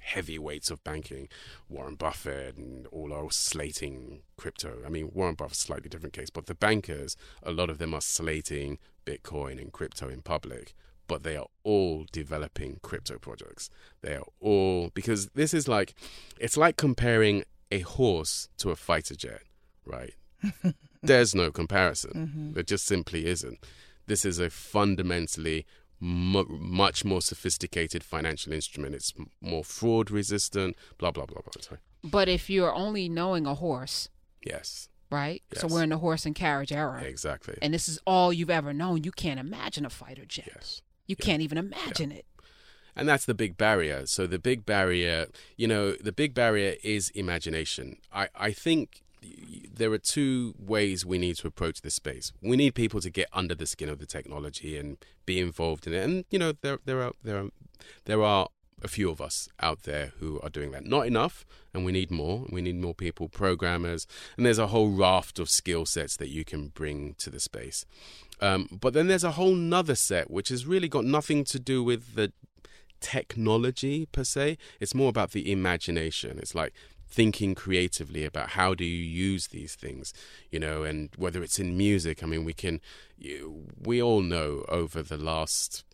heavyweights 0.00 0.70
of 0.70 0.82
banking, 0.84 1.28
Warren 1.68 1.96
Buffett 1.96 2.56
and 2.56 2.86
all 2.86 3.12
are 3.12 3.30
slating 3.30 4.22
crypto. 4.36 4.78
I 4.86 4.88
mean, 4.88 5.10
Warren 5.12 5.34
Buffett's 5.34 5.58
slightly 5.58 5.88
different 5.88 6.12
case, 6.12 6.30
but 6.30 6.46
the 6.46 6.54
bankers, 6.54 7.16
a 7.42 7.50
lot 7.50 7.70
of 7.70 7.78
them 7.78 7.92
are 7.92 8.00
slating 8.00 8.78
Bitcoin 9.04 9.60
and 9.60 9.72
crypto 9.72 10.08
in 10.08 10.22
public. 10.22 10.74
But 11.08 11.22
they 11.22 11.36
are 11.36 11.46
all 11.64 12.04
developing 12.12 12.80
crypto 12.82 13.18
projects. 13.18 13.70
They 14.02 14.14
are 14.14 14.26
all 14.40 14.90
because 14.92 15.28
this 15.28 15.54
is 15.54 15.66
like, 15.66 15.94
it's 16.38 16.56
like 16.56 16.76
comparing 16.76 17.44
a 17.72 17.80
horse 17.80 18.48
to 18.58 18.70
a 18.70 18.76
fighter 18.76 19.14
jet, 19.14 19.42
right? 19.86 20.14
There's 21.02 21.34
no 21.34 21.50
comparison. 21.50 22.12
Mm-hmm. 22.14 22.52
There 22.54 22.62
just 22.62 22.86
simply 22.86 23.26
isn't. 23.26 23.58
This 24.06 24.24
is 24.24 24.38
a 24.38 24.50
fundamentally 24.50 25.66
mu 26.00 26.44
much 26.48 27.04
more 27.04 27.20
sophisticated 27.20 28.04
financial 28.04 28.52
instrument. 28.52 28.94
It's 28.94 29.12
more 29.40 29.64
fraud 29.64 30.10
resistant. 30.10 30.76
Blah 30.98 31.10
blah 31.10 31.26
blah 31.26 31.40
blah. 31.42 31.60
Sorry. 31.60 31.80
but 32.04 32.28
if 32.28 32.48
you're 32.48 32.74
only 32.74 33.08
knowing 33.08 33.46
a 33.46 33.54
horse 33.54 34.08
Yes, 34.44 34.88
right 35.10 35.42
so 35.54 35.66
we're 35.66 35.82
in 35.82 35.88
the 35.90 35.98
horse 35.98 36.24
and 36.24 36.34
carriage 36.34 36.70
era 36.70 37.02
exactly. 37.02 37.56
and 37.60 37.74
this 37.74 37.88
is 37.88 37.98
all 38.06 38.32
you've 38.32 38.50
ever 38.50 38.72
known 38.72 39.02
you 39.02 39.10
can't 39.10 39.40
imagine 39.40 39.84
a 39.84 39.90
fighter 39.90 40.24
jet 40.24 40.48
yes. 40.54 40.80
you 41.08 41.16
can't 41.16 41.42
even 41.42 41.58
imagine 41.58 42.12
it 42.12 42.24
And 42.94 43.08
that's 43.08 43.24
the 43.24 43.34
big 43.34 43.56
barrier. 43.56 44.06
So 44.06 44.26
the 44.26 44.38
big 44.40 44.64
barrier, 44.66 45.26
you 45.56 45.66
know, 45.68 45.92
the 45.92 46.10
big 46.12 46.34
barrier 46.34 46.74
is 46.82 47.10
imagination. 47.10 47.96
I, 48.12 48.28
I 48.34 48.50
think 48.52 49.02
there 49.72 49.92
are 49.92 49.98
two 49.98 50.54
ways 50.58 51.06
we 51.06 51.18
need 51.18 51.36
to 51.36 51.46
approach 51.46 51.82
this 51.82 51.94
space. 51.94 52.32
We 52.42 52.56
need 52.56 52.74
people 52.74 53.00
to 53.00 53.10
get 53.10 53.28
under 53.32 53.54
the 53.54 53.66
skin 53.66 53.88
of 53.88 53.98
the 53.98 54.06
technology 54.06 54.76
and 54.76 54.98
be 55.26 55.38
involved 55.38 55.86
in 55.86 55.94
it. 55.94 56.04
And 56.04 56.24
you 56.30 56.38
know, 56.38 56.52
there 56.60 56.78
there 56.84 57.02
are 57.02 57.12
there 57.22 57.38
are 57.38 57.48
there 58.04 58.22
are 58.22 58.48
a 58.82 58.88
few 58.88 59.10
of 59.10 59.20
us 59.20 59.48
out 59.60 59.82
there 59.82 60.12
who 60.18 60.40
are 60.42 60.48
doing 60.48 60.70
that. 60.72 60.84
Not 60.84 61.06
enough, 61.06 61.44
and 61.74 61.84
we 61.84 61.92
need 61.92 62.10
more. 62.10 62.46
We 62.50 62.60
need 62.60 62.76
more 62.76 62.94
people, 62.94 63.28
programmers, 63.28 64.06
and 64.36 64.46
there's 64.46 64.58
a 64.58 64.68
whole 64.68 64.90
raft 64.90 65.38
of 65.38 65.48
skill 65.48 65.86
sets 65.86 66.16
that 66.16 66.28
you 66.28 66.44
can 66.44 66.68
bring 66.68 67.14
to 67.18 67.30
the 67.30 67.40
space. 67.40 67.84
Um, 68.40 68.68
but 68.80 68.92
then 68.92 69.08
there's 69.08 69.24
a 69.24 69.32
whole 69.32 69.54
nother 69.54 69.96
set 69.96 70.30
which 70.30 70.48
has 70.50 70.66
really 70.66 70.88
got 70.88 71.04
nothing 71.04 71.42
to 71.44 71.58
do 71.58 71.82
with 71.82 72.14
the 72.14 72.32
technology 73.00 74.06
per 74.06 74.24
se. 74.24 74.58
It's 74.80 74.94
more 74.94 75.08
about 75.08 75.32
the 75.32 75.50
imagination. 75.50 76.38
It's 76.38 76.54
like 76.54 76.72
thinking 77.08 77.54
creatively 77.54 78.24
about 78.24 78.50
how 78.50 78.74
do 78.74 78.84
you 78.84 79.02
use 79.02 79.48
these 79.48 79.74
things, 79.74 80.12
you 80.50 80.58
know, 80.58 80.82
and 80.82 81.10
whether 81.16 81.42
it's 81.42 81.58
in 81.58 81.76
music. 81.76 82.22
I 82.22 82.26
mean, 82.26 82.44
we 82.44 82.52
can, 82.52 82.80
we 83.80 84.02
all 84.02 84.20
know 84.20 84.64
over 84.68 85.02
the 85.02 85.16
last 85.16 85.84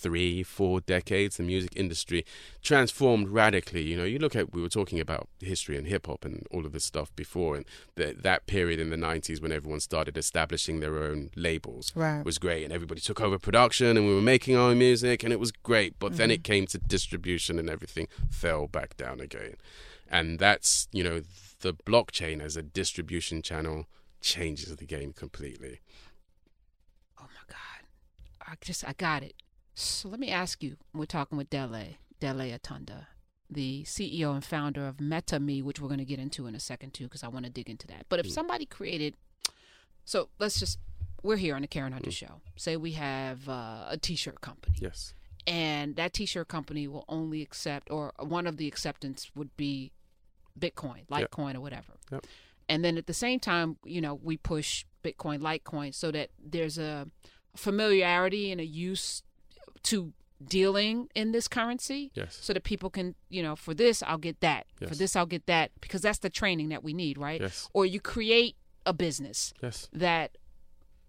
three, 0.00 0.42
four 0.42 0.80
decades, 0.80 1.36
the 1.36 1.42
music 1.42 1.72
industry 1.76 2.24
transformed 2.62 3.28
radically. 3.28 3.82
You 3.82 3.96
know, 3.96 4.04
you 4.04 4.18
look 4.18 4.34
at, 4.34 4.54
we 4.54 4.62
were 4.62 4.68
talking 4.68 4.98
about 4.98 5.28
history 5.40 5.76
and 5.76 5.86
hip 5.86 6.06
hop 6.06 6.24
and 6.24 6.46
all 6.50 6.64
of 6.64 6.72
this 6.72 6.84
stuff 6.84 7.14
before, 7.16 7.56
and 7.56 7.66
the, 7.96 8.14
that 8.18 8.46
period 8.46 8.80
in 8.80 8.90
the 8.90 8.96
90s 8.96 9.42
when 9.42 9.52
everyone 9.52 9.80
started 9.80 10.16
establishing 10.16 10.80
their 10.80 11.02
own 11.02 11.30
labels 11.36 11.92
Right. 11.94 12.24
was 12.24 12.38
great, 12.38 12.64
and 12.64 12.72
everybody 12.72 13.00
took 13.00 13.20
over 13.20 13.38
production, 13.38 13.96
and 13.96 14.06
we 14.06 14.14
were 14.14 14.22
making 14.22 14.56
our 14.56 14.70
own 14.70 14.78
music, 14.78 15.22
and 15.22 15.32
it 15.32 15.40
was 15.40 15.52
great. 15.52 15.98
But 15.98 16.16
then 16.16 16.26
mm-hmm. 16.26 16.34
it 16.34 16.44
came 16.44 16.66
to 16.68 16.78
distribution, 16.78 17.58
and 17.58 17.68
everything 17.68 18.08
fell 18.30 18.66
back 18.66 18.96
down 18.96 19.20
again. 19.20 19.56
And 20.10 20.38
that's, 20.38 20.88
you 20.92 21.04
know, 21.04 21.22
the 21.60 21.74
blockchain 21.74 22.42
as 22.42 22.56
a 22.56 22.62
distribution 22.62 23.42
channel 23.42 23.86
changes 24.20 24.74
the 24.76 24.86
game 24.86 25.12
completely. 25.12 25.80
oh 27.18 27.22
my 27.26 27.44
god. 27.48 27.86
I 28.46 28.54
just 28.60 28.86
i 28.86 28.92
got 28.92 29.22
it. 29.22 29.34
So 29.74 30.08
let 30.08 30.20
me 30.20 30.30
ask 30.30 30.62
you 30.62 30.76
we're 30.92 31.06
talking 31.06 31.38
with 31.38 31.48
dele 31.48 31.98
dele 32.18 32.50
atanda 32.58 33.06
the 33.48 33.82
ceo 33.84 34.34
and 34.34 34.44
founder 34.44 34.86
of 34.86 34.98
metame 34.98 35.62
which 35.64 35.80
we're 35.80 35.88
going 35.88 35.98
to 35.98 36.04
get 36.04 36.18
into 36.20 36.46
in 36.46 36.54
a 36.54 36.60
second 36.60 36.92
too 36.94 37.04
because 37.04 37.24
i 37.24 37.28
want 37.28 37.44
to 37.46 37.50
dig 37.50 37.68
into 37.70 37.86
that. 37.86 38.06
But 38.08 38.20
if 38.20 38.30
somebody 38.30 38.66
created 38.66 39.14
so 40.04 40.28
let's 40.38 40.58
just 40.60 40.78
we're 41.22 41.36
here 41.36 41.54
on 41.54 41.62
the 41.62 41.68
karen 41.68 41.92
hunter 41.92 42.10
show. 42.10 42.40
Say 42.56 42.76
we 42.76 42.92
have 42.92 43.48
uh, 43.48 43.86
a 43.88 43.98
t-shirt 44.00 44.40
company. 44.40 44.76
Yes. 44.80 45.14
and 45.46 45.96
that 45.96 46.12
t-shirt 46.12 46.48
company 46.48 46.86
will 46.88 47.04
only 47.08 47.42
accept 47.42 47.90
or 47.90 48.12
one 48.18 48.46
of 48.46 48.56
the 48.58 48.66
acceptance 48.68 49.30
would 49.34 49.56
be 49.56 49.92
bitcoin 50.58 51.04
Yep. 51.10 51.30
litecoin 51.30 51.54
or 51.54 51.60
whatever 51.60 51.92
Yep. 52.12 52.26
and 52.68 52.84
then 52.84 52.96
at 52.98 53.06
the 53.06 53.14
same 53.14 53.40
time 53.40 53.76
you 53.84 54.00
know 54.00 54.14
we 54.22 54.36
push 54.36 54.84
bitcoin 55.04 55.40
litecoin 55.40 55.94
so 55.94 56.10
that 56.10 56.30
there's 56.42 56.78
a 56.78 57.06
familiarity 57.56 58.50
and 58.50 58.60
a 58.60 58.64
use 58.64 59.22
to 59.84 60.12
dealing 60.44 61.08
in 61.14 61.32
this 61.32 61.46
currency 61.48 62.10
Yes. 62.14 62.38
so 62.40 62.54
that 62.54 62.64
people 62.64 62.88
can 62.88 63.14
you 63.28 63.42
know 63.42 63.54
for 63.54 63.74
this 63.74 64.02
i'll 64.04 64.16
get 64.18 64.40
that 64.40 64.66
for 64.88 64.94
this 64.94 65.14
i'll 65.14 65.26
get 65.26 65.44
that 65.46 65.70
because 65.82 66.00
that's 66.00 66.18
the 66.20 66.30
training 66.30 66.70
that 66.70 66.82
we 66.82 66.94
need 66.94 67.18
right 67.18 67.40
Yes. 67.42 67.68
or 67.74 67.84
you 67.84 68.00
create 68.00 68.56
a 68.86 68.94
business 68.94 69.52
Yes. 69.62 69.88
that 69.92 70.38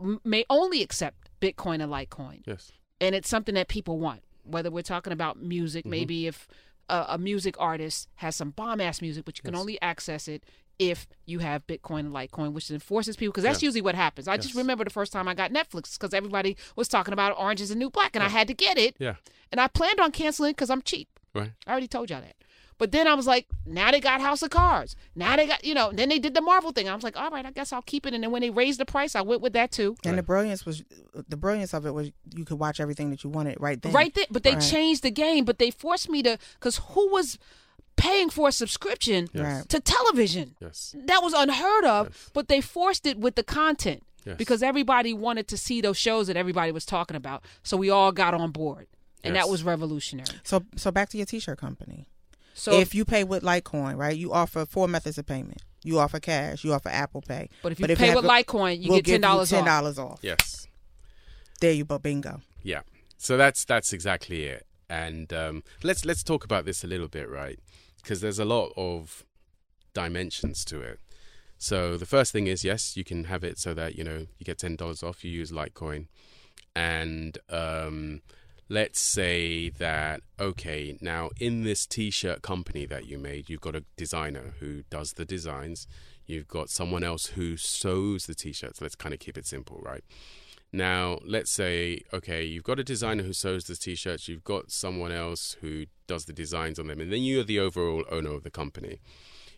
m- 0.02 0.20
may 0.26 0.44
only 0.50 0.82
accept 0.82 1.30
bitcoin 1.40 1.82
and 1.82 1.90
litecoin 1.92 2.42
Yes. 2.46 2.74
and 3.00 3.16
it's 3.16 3.30
something 3.30 3.56
that 3.56 3.68
people 3.70 3.98
want. 4.00 4.22
Whether 4.44 4.70
we're 4.72 4.82
talking 4.82 5.14
about 5.14 5.40
music, 5.42 5.84
Mm-hmm. 5.84 5.90
maybe 5.92 6.28
if 6.28 6.48
a, 6.92 7.06
a 7.10 7.18
music 7.18 7.56
artist 7.60 8.08
has 8.16 8.36
some 8.36 8.52
bomb 8.52 8.82
ass 8.82 9.02
music, 9.02 9.26
but 9.26 9.38
you 9.38 9.44
can 9.44 9.54
Yes. 9.54 9.62
only 9.62 9.82
access 9.82 10.28
it 10.28 10.44
if 10.80 11.08
you 11.26 11.40
have 11.40 11.66
Bitcoin 11.68 12.00
and 12.02 12.14
Litecoin, 12.14 12.54
which 12.54 12.70
enforces 12.72 13.16
people. 13.16 13.32
Because 13.32 13.44
that's 13.44 13.62
Yeah. 13.62 13.68
usually 13.68 13.82
what 13.82 13.96
happens. 13.96 14.28
I 14.28 14.38
just 14.38 14.56
remember 14.56 14.84
the 14.84 14.90
first 14.90 15.14
time 15.14 15.28
I 15.28 15.34
got 15.34 15.52
Netflix 15.52 15.98
because 15.98 16.14
everybody 16.14 16.58
was 16.76 16.88
talking 16.88 17.14
about 17.14 17.38
Orange 17.38 17.62
is 17.62 17.70
the 17.70 17.76
New 17.76 17.90
Black, 17.90 18.16
and 18.16 18.24
I 18.24 18.30
had 18.30 18.48
to 18.48 18.54
get 18.54 18.78
it. 18.78 18.96
Yeah. 19.00 19.16
And 19.52 19.60
I 19.62 19.68
planned 19.68 20.00
on 20.00 20.12
canceling 20.12 20.52
because 20.54 20.70
I'm 20.70 20.82
cheap. 20.82 21.08
Right. 21.34 21.52
I 21.68 21.72
already 21.72 21.88
told 21.88 22.10
y'all 22.10 22.22
that. 22.22 22.36
But 22.82 22.92
then 22.92 23.08
I 23.08 23.14
was 23.14 23.28
like, 23.28 23.46
now 23.64 23.92
they 23.92 24.00
got 24.00 24.22
House 24.22 24.42
of 24.42 24.50
Cards. 24.50 24.96
Now 25.14 25.36
they 25.36 25.46
got, 25.46 25.64
you 25.64 25.76
know, 25.76 25.92
then 25.94 26.10
they 26.10 26.18
did 26.18 26.34
the 26.34 26.42
Marvel 26.42 26.72
thing. 26.72 26.90
I 26.90 26.96
was 26.96 27.04
like, 27.04 27.16
all 27.16 27.30
right, 27.30 27.46
I 27.46 27.52
guess 27.52 27.72
I'll 27.72 27.84
keep 27.84 28.08
it. 28.08 28.16
And 28.16 28.24
then 28.24 28.32
when 28.32 28.42
they 28.42 28.50
raised 28.50 28.80
the 28.80 28.86
price, 28.86 29.16
I 29.16 29.22
went 29.22 29.40
with 29.44 29.54
that 29.54 29.72
too. 29.72 29.96
And 30.04 30.18
the 30.18 30.24
brilliance 30.24 30.66
was 30.66 30.84
the 31.30 31.38
brilliance 31.38 31.76
of 31.76 31.86
it 31.86 31.92
was 31.94 32.10
you 32.36 32.44
could 32.44 32.58
watch 32.58 32.80
everything 32.80 33.12
that 33.12 33.24
you 33.24 33.30
wanted 33.30 33.58
right 33.60 33.80
then. 33.80 33.92
Right 33.92 34.12
there, 34.16 34.26
but 34.32 34.42
they 34.42 34.54
Right. 34.56 34.64
changed 34.64 35.04
the 35.04 35.12
game. 35.12 35.46
But 35.46 35.60
they 35.60 35.70
forced 35.70 36.10
me 36.10 36.24
to, 36.24 36.40
because 36.56 36.78
who 36.78 37.12
was 37.12 37.38
paying 37.98 38.32
for 38.32 38.48
a 38.48 38.52
subscription 38.52 39.28
Yes. 39.32 39.44
Right. 39.60 39.70
to 39.70 39.80
television? 39.80 40.56
Yes. 40.60 40.96
That 41.06 41.22
was 41.22 41.34
unheard 41.34 41.86
of. 41.86 42.08
Yes. 42.08 42.30
But 42.34 42.48
they 42.48 42.62
forced 42.62 43.06
it 43.06 43.20
with 43.20 43.36
the 43.36 43.44
content 43.44 44.02
Yes. 44.26 44.38
because 44.38 44.64
everybody 44.64 45.14
wanted 45.14 45.48
to 45.50 45.56
see 45.58 45.82
those 45.82 45.98
shows 45.98 46.26
that 46.26 46.36
everybody 46.36 46.72
was 46.72 46.88
talking 46.88 47.16
about. 47.16 47.44
So 47.62 47.78
we 47.78 47.92
all 47.92 48.12
got 48.12 48.34
on 48.34 48.50
board, 48.50 48.88
and 49.24 49.36
Yes. 49.36 49.44
that 49.46 49.52
was 49.52 49.62
revolutionary. 49.64 50.40
So 50.44 50.64
so 50.76 50.90
back 50.90 51.10
to 51.10 51.18
your 51.18 51.28
t-shirt 51.28 51.60
company. 51.60 52.08
So, 52.62 52.80
if 52.80 52.94
you 52.94 53.06
pay 53.06 53.24
with 53.24 53.42
Litecoin, 53.44 53.98
right, 53.98 54.16
you 54.16 54.32
offer 54.32 54.66
four 54.68 54.88
methods 54.88 55.18
of 55.18 55.26
payment. 55.26 55.62
You 55.84 55.98
offer 55.98 56.20
cash. 56.20 56.64
You 56.64 56.74
offer 56.74 56.90
Apple 56.90 57.22
Pay. 57.22 57.50
but 57.64 57.72
if 57.72 57.80
you 57.80 57.88
pay 57.88 58.08
have 58.08 58.16
with 58.18 58.26
to- 58.26 58.30
Litecoin, 58.30 58.80
you 58.82 58.90
we'll 58.90 59.00
get 59.02 59.14
ten 59.14 59.22
dollars 59.22 59.50
Ten 59.50 59.62
off. 59.62 59.66
dollars 59.66 59.98
off. 59.98 60.20
Yes. 60.22 60.68
There 61.60 61.72
you 61.72 61.86
go. 61.86 61.98
Bingo. 61.98 62.42
Yeah. 62.62 62.82
So 63.18 63.36
that's 63.36 63.66
that's 63.66 63.92
exactly 63.94 64.44
it. 64.44 64.68
And 64.90 65.34
um, 65.34 65.64
let's 65.82 66.06
let's 66.06 66.22
talk 66.24 66.44
about 66.44 66.66
this 66.66 66.84
a 66.84 66.88
little 66.88 67.08
bit, 67.08 67.28
right? 67.30 67.58
Because 68.04 68.22
there's 68.22 68.38
a 68.40 68.46
lot 68.46 68.74
of 68.78 69.26
dimensions 69.94 70.64
to 70.66 70.82
it. 70.82 71.00
So 71.58 71.98
the 71.98 72.06
first 72.06 72.32
thing 72.32 72.46
is 72.48 72.64
yes, 72.64 72.96
you 72.98 73.04
can 73.04 73.24
have 73.26 73.44
it 73.44 73.58
so 73.58 73.74
that 73.74 73.96
you 73.96 74.04
know 74.04 74.28
you 74.38 74.44
get 74.46 74.60
ten 74.60 74.76
dollars 74.76 75.02
off. 75.02 75.24
You 75.24 75.32
use 75.32 75.52
Litecoin, 75.52 76.08
and 76.76 77.38
um, 77.50 78.22
let's 78.72 79.02
say 79.02 79.68
that 79.68 80.22
okay 80.40 80.98
now 81.02 81.30
in 81.42 81.64
this 81.64 81.86
t-shirt 81.86 82.42
company 82.42 82.86
that 82.86 83.06
you 83.06 83.18
made 83.18 83.50
you've 83.50 83.60
got 83.60 83.76
a 83.76 83.84
designer 83.98 84.54
who 84.62 84.82
does 84.90 85.12
the 85.18 85.26
designs. 85.26 85.88
You've 86.26 86.48
got 86.48 86.70
someone 86.70 87.04
else 87.04 87.26
who 87.26 87.58
sews 87.58 88.28
the 88.28 88.34
t-shirts. 88.34 88.82
Let's 88.82 88.96
kind 88.96 89.14
of 89.14 89.20
keep 89.20 89.38
it 89.38 89.46
simple 89.46 89.82
right? 89.84 90.06
Now 90.72 91.20
let's 91.26 91.52
say 91.52 92.04
okay 92.14 92.46
you've 92.46 92.64
got 92.64 92.80
a 92.80 92.84
designer 92.86 93.24
who 93.24 93.34
sews 93.34 93.66
the 93.66 93.76
t-shirts. 93.76 94.30
You've 94.30 94.46
got 94.46 94.72
someone 94.72 95.12
else 95.12 95.58
who 95.60 95.88
does 96.08 96.24
the 96.24 96.32
designs 96.32 96.80
on 96.80 96.88
them 96.88 97.02
and 97.02 97.12
then 97.12 97.24
you're 97.24 97.44
the 97.44 97.60
overall 97.60 98.06
owner 98.10 98.32
of 98.32 98.44
the 98.44 98.52
company. 98.52 99.02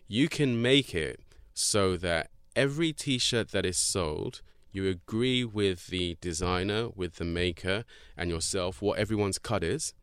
You 0.08 0.28
can 0.28 0.60
make 0.60 0.92
it 0.92 1.20
so 1.52 1.96
that 1.98 2.30
every 2.56 2.92
t-shirt 2.92 3.52
that 3.52 3.64
is 3.64 3.78
sold 3.78 4.42
you 4.74 4.88
agree 4.88 5.44
with 5.44 5.86
the 5.86 6.16
designer, 6.20 6.88
with 6.94 7.14
the 7.14 7.24
maker, 7.24 7.84
and 8.16 8.28
yourself 8.28 8.82
what 8.82 8.98
everyone's 8.98 9.38
cut 9.38 9.62
is. 9.62 9.94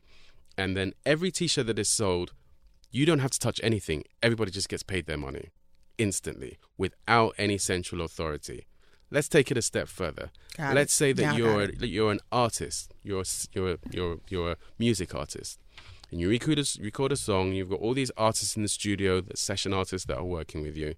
And 0.57 0.77
then 0.77 0.93
every 1.05 1.29
t 1.29 1.47
shirt 1.47 1.67
that 1.67 1.77
is 1.77 1.89
sold, 1.89 2.33
you 2.89 3.05
don't 3.05 3.19
have 3.19 3.31
to 3.31 3.39
touch 3.39 3.59
anything. 3.63 4.03
Everybody 4.23 4.51
just 4.51 4.69
gets 4.69 4.83
paid 4.83 5.05
their 5.05 5.17
money 5.17 5.49
instantly 5.97 6.57
without 6.77 7.35
any 7.37 7.57
central 7.57 8.01
authority. 8.01 8.65
Let's 9.09 9.27
take 9.27 9.51
it 9.51 9.57
a 9.57 9.61
step 9.61 9.89
further. 9.89 10.31
Got 10.55 10.73
Let's 10.73 10.93
it. 10.93 10.97
say 10.97 11.13
that 11.13 11.33
I 11.33 11.37
you're 11.37 11.67
that 11.67 11.89
you're 11.89 12.11
an 12.11 12.21
artist. 12.31 12.93
You're 13.03 13.21
a 13.21 13.25
you're 13.53 13.71
a, 13.71 13.77
you're 13.91 14.17
you're 14.29 14.51
a 14.51 14.57
music 14.79 15.13
artist, 15.13 15.59
and 16.09 16.21
you 16.21 16.29
record 16.29 16.59
a, 16.59 16.65
record 16.81 17.11
a 17.11 17.17
song. 17.17 17.51
You've 17.51 17.69
got 17.69 17.81
all 17.81 17.93
these 17.93 18.11
artists 18.15 18.55
in 18.55 18.63
the 18.63 18.69
studio, 18.69 19.19
the 19.19 19.35
session 19.35 19.73
artists 19.73 20.07
that 20.07 20.17
are 20.17 20.23
working 20.23 20.61
with 20.61 20.77
you. 20.77 20.95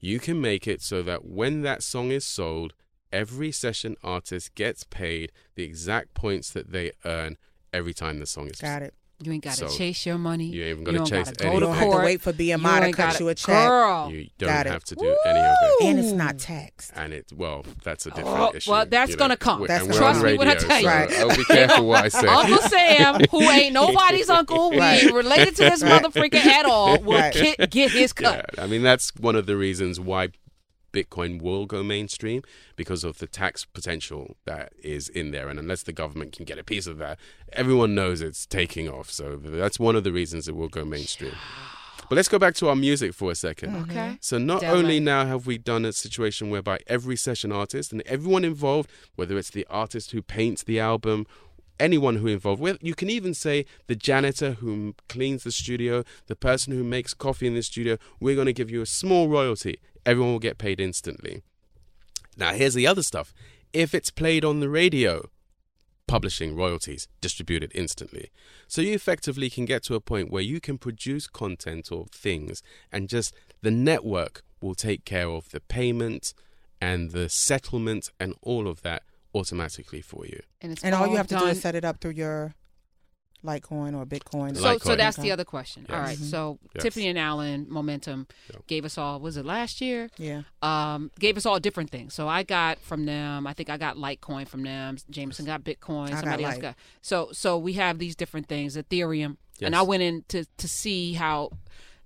You 0.00 0.18
can 0.18 0.40
make 0.40 0.66
it 0.66 0.82
so 0.82 1.02
that 1.04 1.24
when 1.24 1.62
that 1.62 1.84
song 1.84 2.10
is 2.10 2.24
sold, 2.24 2.74
every 3.12 3.52
session 3.52 3.96
artist 4.02 4.54
gets 4.54 4.84
paid 4.84 5.32
the 5.54 5.62
exact 5.64 6.14
points 6.14 6.50
that 6.52 6.72
they 6.72 6.92
earn 7.04 7.36
every 7.72 7.94
time 7.94 8.18
the 8.18 8.26
song 8.26 8.48
is 8.48 8.60
Got 8.60 8.82
it. 8.82 8.94
You 9.24 9.30
ain't 9.30 9.44
got 9.44 9.54
to 9.54 9.68
So, 9.68 9.76
chase 9.78 10.04
your 10.04 10.18
money. 10.18 10.46
you 10.46 10.64
ain't 10.64 10.80
even 10.80 10.94
You 10.94 10.98
gotta 10.98 11.10
chase 11.10 11.26
gotta 11.30 11.44
anything. 11.44 11.52
You 11.54 11.60
don't 11.60 11.76
have 11.76 11.90
to 11.92 11.98
wait 11.98 12.20
for 12.22 12.32
BMI 12.32 12.80
to 12.80 12.86
cut 12.86 12.96
gotta- 12.96 13.22
you 13.22 13.28
a 13.28 13.34
check. 13.36 13.68
Girl. 13.68 14.10
You 14.10 14.26
don't 14.36 14.48
Got 14.48 14.66
it. 14.66 14.72
have 14.72 14.82
to 14.84 14.94
do 14.96 15.16
any 15.24 15.38
of 15.38 15.54
it. 15.62 15.84
And 15.84 15.98
it's 16.00 16.10
not 16.10 16.38
taxed. 16.40 16.90
And 16.96 17.12
it 17.12 17.26
well, 17.32 17.64
that's 17.84 18.04
a 18.06 18.10
oh, 18.10 18.14
different 18.16 18.38
Oh, 18.40 18.52
issue. 18.56 18.70
well, 18.72 18.84
that's 18.86 19.14
gonna 19.14 19.36
come. 19.36 19.64
That's 19.68 19.84
and 19.84 19.92
gonna 19.92 20.02
we're 20.02 20.10
Trust 20.12 20.24
me 20.24 20.38
when 20.38 20.48
I 20.48 20.54
tell 20.56 20.76
you. 20.76 20.82
so 20.82 20.88
Right. 20.88 21.12
I'll 21.20 21.36
be 21.36 21.44
careful 21.44 21.86
what 21.86 22.04
I 22.04 22.08
say. 22.20 22.26
Uncle 22.26 22.58
Sam, 22.68 23.20
who 23.30 23.42
ain't 23.50 23.72
nobody's 23.74 24.28
uncle, 24.28 24.70
we 24.70 24.78
Right. 24.78 25.04
ain't 25.04 25.14
related 25.14 25.54
to 25.54 25.62
this 25.70 25.82
Right. 25.84 26.02
motherfucker 26.02 26.34
at 26.34 26.64
all, 26.64 26.98
will 26.98 27.16
Right. 27.16 27.32
get, 27.32 27.70
get 27.70 27.92
his 27.92 28.12
cut. 28.12 28.44
Yeah, 28.56 28.64
I 28.64 28.66
mean 28.66 28.82
that's 28.82 29.14
one 29.14 29.36
of 29.36 29.46
the 29.46 29.56
reasons 29.56 30.00
why 30.00 30.30
Bitcoin 30.92 31.40
will 31.40 31.66
go 31.66 31.82
mainstream 31.82 32.42
because 32.76 33.04
of 33.04 33.18
the 33.18 33.26
tax 33.26 33.64
potential 33.64 34.36
that 34.44 34.72
is 34.82 35.08
in 35.08 35.30
there, 35.30 35.48
and 35.48 35.58
unless 35.58 35.82
the 35.82 35.92
government 35.92 36.32
can 36.32 36.44
get 36.44 36.58
a 36.58 36.64
piece 36.64 36.86
of 36.86 36.98
that, 36.98 37.18
everyone 37.52 37.94
knows 37.94 38.20
it's 38.20 38.46
taking 38.46 38.88
off. 38.88 39.10
So 39.10 39.36
that's 39.36 39.78
one 39.78 39.96
of 39.96 40.04
the 40.04 40.12
reasons 40.12 40.48
it 40.48 40.56
will 40.56 40.68
go 40.68 40.84
mainstream. 40.84 41.34
But 42.08 42.16
let's 42.16 42.28
go 42.28 42.38
back 42.38 42.54
to 42.56 42.68
our 42.68 42.76
music 42.76 43.14
for 43.14 43.30
a 43.30 43.34
second. 43.34 43.72
Mm-hmm. 43.72 43.90
Okay. 43.90 44.18
So 44.20 44.36
not 44.36 44.60
Damn 44.60 44.76
only 44.76 45.00
now 45.00 45.24
have 45.24 45.46
we 45.46 45.56
done 45.56 45.84
a 45.84 45.92
situation 45.92 46.50
whereby 46.50 46.80
every 46.86 47.16
session 47.16 47.52
artist 47.52 47.92
and 47.92 48.02
everyone 48.02 48.44
involved, 48.44 48.90
whether 49.14 49.38
it's 49.38 49.50
the 49.50 49.66
artist 49.70 50.10
who 50.10 50.20
paints 50.20 50.62
the 50.62 50.78
album, 50.78 51.26
anyone 51.80 52.16
who 52.16 52.26
involved, 52.26 52.60
well, 52.60 52.76
you 52.80 52.94
can 52.94 53.08
even 53.08 53.34
say 53.34 53.64
the 53.86 53.96
janitor 53.96 54.52
who 54.52 54.94
cleans 55.08 55.44
the 55.44 55.52
studio, 55.52 56.04
the 56.26 56.36
person 56.36 56.72
who 56.72 56.84
makes 56.84 57.14
coffee 57.14 57.46
in 57.46 57.54
the 57.54 57.62
studio, 57.62 57.96
we're 58.20 58.34
going 58.34 58.46
to 58.46 58.52
give 58.52 58.70
you 58.70 58.82
a 58.82 58.86
small 58.86 59.28
royalty. 59.28 59.78
Everyone 60.04 60.32
will 60.32 60.38
get 60.38 60.58
paid 60.58 60.80
instantly. 60.80 61.42
Now 62.36 62.52
here's 62.52 62.74
the 62.74 62.86
other 62.86 63.02
stuff. 63.02 63.32
If 63.72 63.94
it's 63.94 64.10
played 64.10 64.44
on 64.44 64.60
the 64.60 64.68
radio, 64.68 65.30
publishing 66.06 66.54
royalties 66.54 67.08
distributed 67.20 67.72
instantly. 67.74 68.30
So 68.68 68.82
you 68.82 68.92
effectively 68.92 69.48
can 69.48 69.64
get 69.64 69.82
to 69.84 69.94
a 69.94 70.00
point 70.00 70.30
where 70.30 70.42
you 70.42 70.60
can 70.60 70.76
produce 70.76 71.26
content 71.26 71.90
or 71.90 72.06
things 72.12 72.62
and 72.90 73.08
just 73.08 73.34
the 73.62 73.70
network 73.70 74.42
will 74.60 74.74
take 74.74 75.04
care 75.04 75.28
of 75.28 75.50
the 75.50 75.60
payment 75.60 76.34
and 76.80 77.12
the 77.12 77.28
settlement 77.28 78.10
and 78.20 78.34
all 78.42 78.68
of 78.68 78.82
that 78.82 79.04
automatically 79.34 80.02
for 80.02 80.26
you. 80.26 80.42
And, 80.60 80.72
it's 80.72 80.84
And 80.84 80.94
all 80.94 81.06
you 81.06 81.16
have 81.16 81.28
to 81.28 81.38
do 81.38 81.46
is 81.46 81.60
set 81.60 81.74
it 81.74 81.84
up 81.84 82.00
through 82.00 82.12
your 82.12 82.54
Litecoin 83.44 83.96
or 83.96 84.06
Bitcoin. 84.06 84.56
So, 84.56 84.78
so 84.78 84.94
that's 84.96 85.16
the 85.16 85.32
other 85.32 85.44
question. 85.44 85.86
All 85.90 85.96
right. 85.96 86.10
Yes. 86.10 86.20
right. 86.20 86.28
So 86.28 86.58
Yes. 86.74 86.82
Tiffany 86.84 87.08
and 87.08 87.18
Allen 87.18 87.66
Momentum 87.68 88.26
Yeah. 88.50 88.56
gave 88.66 88.84
us 88.84 88.96
all. 88.96 89.18
Was 89.20 89.36
it 89.36 89.44
last 89.44 89.80
year? 89.80 90.10
yeah. 90.16 90.42
Um, 90.62 91.10
gave 91.18 91.36
us 91.36 91.44
all 91.44 91.58
different 91.58 91.90
things. 91.90 92.14
So 92.14 92.28
I 92.28 92.42
got 92.44 92.78
from 92.78 93.04
them. 93.06 93.46
I 93.46 93.52
think 93.52 93.68
I 93.68 93.76
got 93.76 93.96
Litecoin 93.96 94.46
from 94.46 94.62
them. 94.62 94.96
Jameson 95.10 95.44
got 95.46 95.64
Bitcoin. 95.64 96.06
I 96.06 96.10
got 96.10 96.20
somebody 96.20 96.44
else 96.44 96.54
Lite. 96.54 96.62
got. 96.62 96.76
So 97.00 97.30
so 97.32 97.58
we 97.58 97.72
have 97.74 97.98
these 97.98 98.14
different 98.14 98.46
things. 98.48 98.76
Ethereum. 98.76 99.36
And 99.60 99.76
I 99.76 99.82
went 99.82 100.02
in 100.02 100.24
to 100.28 100.44
to 100.56 100.68
see 100.68 101.12
how 101.14 101.50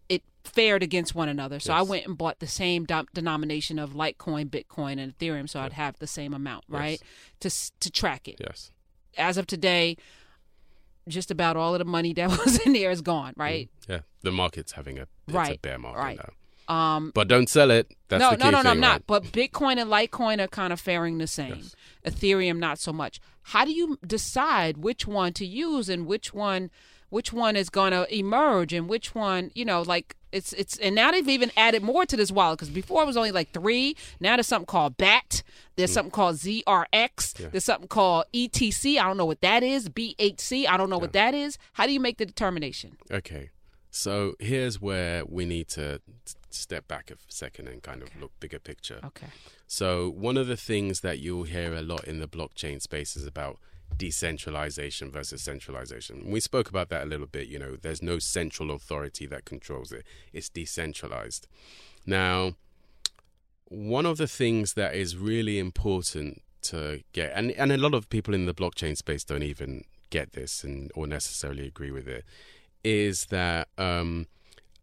it 0.08 0.22
fared 0.44 0.82
against 0.82 1.14
one 1.14 1.28
another. 1.28 1.58
So 1.60 1.72
I 1.72 1.82
went 1.82 2.06
and 2.06 2.16
bought 2.18 2.38
the 2.40 2.46
same 2.46 2.84
dom- 2.84 3.08
denomination 3.14 3.78
of 3.78 3.90
Litecoin, 3.92 4.46
Bitcoin, 4.50 4.98
and 5.00 5.16
Ethereum. 5.18 5.48
So 5.48 5.60
I'd 5.60 5.72
have 5.74 5.98
the 5.98 6.06
same 6.06 6.32
amount, 6.34 6.64
right? 6.68 7.00
To 7.40 7.50
to 7.80 7.90
track 7.90 8.28
it. 8.28 8.36
Yes. 8.40 8.70
As 9.18 9.38
of 9.38 9.46
today, 9.46 9.96
just 11.08 11.30
about 11.30 11.56
all 11.56 11.74
of 11.74 11.78
the 11.78 11.84
money 11.84 12.12
that 12.14 12.28
was 12.44 12.58
in 12.66 12.72
there 12.72 12.90
is 12.90 13.00
gone, 13.02 13.32
right? 13.36 13.68
Yeah. 13.88 14.00
The 14.22 14.32
market's 14.32 14.72
having 14.72 14.98
a, 14.98 15.02
it's 15.02 15.10
a 15.28 15.32
Right, 15.32 15.62
bear 15.62 15.78
market 15.78 15.98
right. 16.00 16.18
now. 16.18 16.30
Um, 16.68 17.12
But 17.14 17.28
don't 17.28 17.48
sell 17.48 17.70
it. 17.70 17.94
That's 18.08 18.20
no, 18.20 18.30
the 18.30 18.36
key 18.38 18.44
no, 18.44 18.50
no, 18.50 18.56
no, 18.58 18.62
thing, 18.62 18.70
I'm 18.72 18.80
right? 18.80 18.88
not. 18.94 19.06
But 19.06 19.24
Bitcoin 19.24 19.76
and 19.80 19.88
Litecoin 19.88 20.40
are 20.42 20.48
kind 20.48 20.72
of 20.72 20.80
faring 20.80 21.18
the 21.18 21.28
same. 21.28 21.60
Yes. 21.62 21.76
Ethereum, 22.04 22.58
not 22.58 22.78
so 22.80 22.92
much. 22.92 23.20
How 23.42 23.64
do 23.64 23.70
you 23.70 23.98
decide 24.04 24.78
which 24.78 25.06
one 25.06 25.32
to 25.34 25.46
use 25.46 25.88
and 25.88 26.06
which 26.06 26.34
one, 26.34 26.70
which 27.10 27.32
one 27.32 27.56
is 27.56 27.70
going 27.70 27.92
to 27.92 28.12
emerge 28.14 28.72
and 28.72 28.88
which 28.88 29.14
one, 29.14 29.50
you 29.54 29.64
know, 29.64 29.82
like 29.82 30.16
it's 30.32 30.52
it's 30.52 30.76
and 30.78 30.94
now 30.94 31.10
they've 31.10 31.28
even 31.28 31.50
added 31.56 31.82
more 31.82 32.04
to 32.04 32.16
this 32.16 32.30
wallet 32.30 32.58
because 32.58 32.70
before 32.70 33.02
it 33.02 33.06
was 33.06 33.16
only 33.16 33.32
like 33.32 33.52
three. 33.52 33.96
Now 34.20 34.36
there's 34.36 34.46
something 34.46 34.66
called 34.66 34.96
BAT. 34.96 35.42
There's 35.76 35.90
hmm. 35.90 35.94
something 35.94 36.10
called 36.10 36.36
ZRX. 36.36 37.40
Yeah. 37.40 37.48
There's 37.50 37.64
something 37.64 37.88
called 37.88 38.26
ETC. 38.34 38.98
I 38.98 39.04
don't 39.04 39.16
know 39.16 39.24
what 39.24 39.40
that 39.40 39.62
is. 39.62 39.88
BHC. 39.88 40.66
I 40.68 40.76
don't 40.76 40.90
know 40.90 40.98
what 40.98 41.12
that 41.12 41.34
is. 41.34 41.58
How 41.74 41.86
do 41.86 41.92
you 41.92 42.00
make 42.00 42.18
the 42.18 42.26
determination? 42.26 42.96
Okay. 43.10 43.50
So 43.90 44.34
here's 44.38 44.78
where 44.78 45.24
we 45.24 45.46
need 45.46 45.68
to 45.68 46.02
step 46.50 46.86
back 46.86 47.10
a 47.10 47.14
second 47.28 47.68
and 47.68 47.82
kind 47.82 48.02
of 48.02 48.10
look 48.20 48.32
bigger 48.40 48.58
picture. 48.58 49.00
Okay. 49.04 49.28
So 49.66 50.10
one 50.10 50.36
of 50.36 50.46
the 50.46 50.56
things 50.56 51.00
that 51.00 51.18
you'll 51.18 51.44
hear 51.44 51.74
a 51.74 51.82
lot 51.82 52.04
in 52.04 52.18
the 52.18 52.28
blockchain 52.28 52.82
space 52.82 53.16
is 53.16 53.26
about 53.26 53.58
decentralization 53.96 55.10
versus 55.10 55.42
centralization. 55.42 56.30
We 56.30 56.40
spoke 56.40 56.68
about 56.68 56.88
that 56.90 57.04
a 57.04 57.06
little 57.06 57.26
bit, 57.26 57.48
you 57.48 57.58
know, 57.58 57.76
there's 57.76 58.02
no 58.02 58.18
central 58.18 58.70
authority 58.70 59.26
that 59.26 59.44
controls 59.44 59.92
it. 59.92 60.04
It's 60.32 60.48
decentralized. 60.48 61.46
Now, 62.04 62.54
one 63.68 64.06
of 64.06 64.16
the 64.16 64.28
things 64.28 64.74
that 64.74 64.94
is 64.94 65.16
really 65.16 65.58
important 65.58 66.42
to 66.62 67.02
get 67.12 67.32
and 67.34 67.52
and 67.52 67.70
a 67.70 67.76
lot 67.76 67.94
of 67.94 68.08
people 68.10 68.34
in 68.34 68.46
the 68.46 68.54
blockchain 68.54 68.96
space 68.96 69.24
don't 69.24 69.42
even 69.42 69.84
get 70.10 70.32
this 70.32 70.64
and 70.64 70.90
or 70.94 71.06
necessarily 71.06 71.66
agree 71.66 71.90
with 71.90 72.08
it 72.08 72.24
is 72.82 73.26
that 73.26 73.68
um 73.78 74.26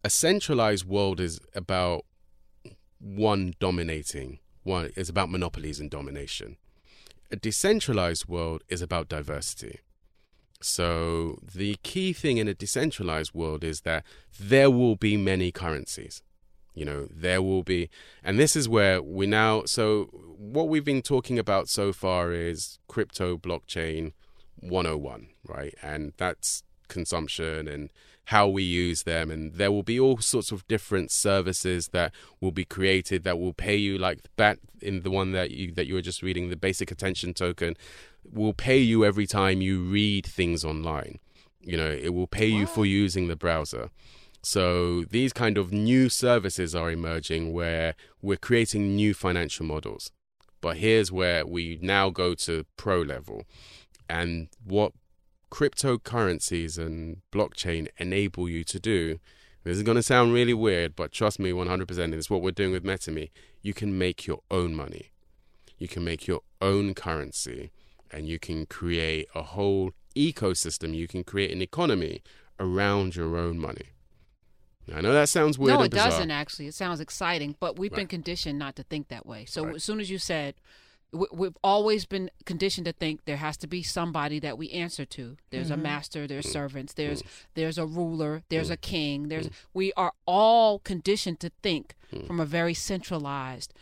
a 0.04 0.10
centralized 0.10 0.86
world 0.86 1.20
is 1.20 1.39
about 1.56 2.06
one 3.00 3.54
dominating 3.60 4.39
one 4.63 4.92
is 4.96 5.10
about 5.10 5.30
monopolies 5.30 5.80
and 5.80 5.89
domination 5.89 6.58
a 7.34 7.36
decentralized 7.36 8.28
world 8.28 8.63
is 8.69 8.82
about 8.82 9.10
diversity. 9.10 9.80
So 10.62 11.39
the 11.43 11.78
key 11.84 12.13
thing 12.13 12.38
in 12.38 12.48
a 12.48 12.54
decentralized 12.54 13.34
world 13.34 13.63
is 13.63 13.82
that 13.82 14.06
there 14.39 14.69
will 14.69 14.96
be 14.96 15.17
many 15.17 15.52
currencies 15.52 16.22
you 16.76 16.84
know 16.84 17.08
there 17.12 17.39
will 17.39 17.62
be 17.62 17.88
and 18.24 18.39
this 18.39 18.56
is 18.56 18.67
where 18.67 19.00
we 19.00 19.28
now 19.28 19.63
so 19.65 20.06
what 20.56 20.67
we've 20.67 20.84
been 20.84 21.04
talking 21.04 21.38
about 21.38 21.69
so 21.69 21.93
far 21.93 22.32
is 22.32 22.80
crypto 22.88 23.38
blockchain 23.38 24.12
101 24.60 25.28
right? 25.46 25.76
And 25.82 26.13
that's 26.17 26.63
consumption 26.88 27.67
and 27.67 27.91
how 28.26 28.48
we 28.48 28.64
use 28.64 29.04
them. 29.04 29.30
And 29.30 29.54
there 29.54 29.72
will 29.72 29.84
be 29.84 30.00
all 30.00 30.18
sorts 30.18 30.52
of 30.52 30.68
different 30.68 31.12
services 31.12 31.90
that 31.90 32.14
will 32.40 32.52
be 32.52 32.66
created 32.66 33.24
that 33.24 33.40
will 33.40 33.54
pay 33.54 33.76
you 33.76 33.98
like 33.98 34.20
that 34.38 34.60
in 34.82 35.02
the 35.02 35.12
one 35.12 35.32
that 35.32 35.52
you 35.52 35.74
that 35.74 35.88
you 35.88 35.94
were 35.96 36.02
just 36.02 36.22
reading 36.22 36.50
the 36.50 36.56
basic 36.56 36.92
attention 36.92 37.34
token 37.34 37.76
will 38.32 38.54
pay 38.54 38.78
you 38.78 39.04
every 39.04 39.28
time 39.28 39.62
you 39.62 39.82
read 39.82 40.26
things 40.26 40.64
online. 40.64 41.20
You 41.62 41.78
know 41.78 41.92
it 41.92 42.14
will 42.14 42.28
pay 42.28 42.48
you 42.48 42.66
for 42.66 42.86
using 42.86 43.28
the 43.28 43.36
browser. 43.36 43.90
So 44.42 45.06
these 45.06 45.32
kind 45.32 45.58
of 45.58 45.72
new 45.72 46.10
services 46.10 46.76
are 46.76 46.92
emerging 46.92 47.54
where 47.54 47.96
we're 48.22 48.38
creating 48.38 48.96
new 48.96 49.14
financial 49.14 49.66
models. 49.66 50.12
But 50.60 50.78
here's 50.78 51.12
where 51.12 51.46
we 51.46 51.80
now 51.82 52.10
go 52.10 52.34
to 52.36 52.66
pro 52.76 53.02
level. 53.02 53.44
And 54.10 54.50
what 54.66 54.92
cryptocurrencies 55.54 56.80
and 56.80 57.18
blockchain 57.32 57.88
enable 57.98 58.50
you 58.50 58.63
to 58.63 58.80
do. 58.80 59.20
This 59.63 59.78
is 59.78 59.84
going 59.84 59.96
to 59.98 60.04
sound 60.04 60.34
really 60.34 60.54
weird, 60.54 60.96
but 60.96 61.12
trust 61.12 61.39
me 61.39 61.52
100%, 61.52 61.98
and 62.00 62.13
it's 62.16 62.30
what 62.30 62.42
we're 62.42 62.52
doing 62.52 62.72
with 62.72 62.84
MetaMe. 62.84 63.30
You 63.62 63.74
can 63.74 63.98
make 63.98 64.26
your 64.26 64.42
own 64.50 64.74
money. 64.74 65.12
You 65.78 65.88
can 65.88 66.04
make 66.04 66.26
your 66.28 66.42
own 66.62 66.96
currency 66.96 67.72
and 68.12 68.28
you 68.28 68.39
can 68.39 68.66
create 68.66 69.28
a 69.36 69.42
whole 69.42 69.92
ecosystem. 70.16 70.94
You 70.96 71.08
can 71.08 71.24
create 71.24 71.52
an 71.52 71.62
economy 71.62 72.24
around 72.60 73.16
your 73.16 73.38
own 73.38 73.58
money. 73.60 73.88
I 74.94 75.02
know 75.02 75.13
that 75.13 75.30
sounds 75.30 75.58
weird. 75.58 75.78
no, 75.80 75.84
it 75.84 75.92
doesn't 75.92 76.30
actually. 76.32 76.68
It 76.68 76.74
sounds 76.74 77.00
exciting, 77.00 77.56
but 77.60 77.78
we've 77.80 77.92
been 77.92 78.08
conditioned 78.08 78.60
not 78.60 78.76
to 78.76 78.84
think 78.84 79.08
that 79.08 79.26
way. 79.26 79.46
So 79.46 79.66
Right. 79.66 79.76
as 79.76 79.84
soon 79.84 80.00
as 80.00 80.10
you 80.10 80.18
said, 80.18 80.56
we've 81.32 81.58
always 81.63 82.06
been 82.06 82.30
conditioned 82.45 82.86
to 82.86 82.91
think 82.93 83.26
there 83.26 83.38
has 83.38 83.56
to 83.58 83.67
be 83.67 83.84
somebody 83.84 84.39
that 84.39 84.58
we 84.58 84.69
answer 84.71 85.06
to. 85.06 85.38
There's 85.52 85.69
a 85.69 85.78
master, 85.78 86.26
there's 86.28 86.49
servants, 86.49 86.93
there's 86.93 87.21
there's 87.54 87.78
a 87.78 87.86
ruler, 87.86 88.41
there's 88.49 88.69
a 88.69 88.78
king. 88.78 89.28
There's 89.28 89.49
we 89.73 89.93
are 89.93 90.13
all 90.26 90.80
conditioned 90.80 91.39
to 91.41 91.52
think 91.62 91.95
from 92.28 92.39
a 92.39 92.45
very 92.45 92.73
centralized 92.73 93.73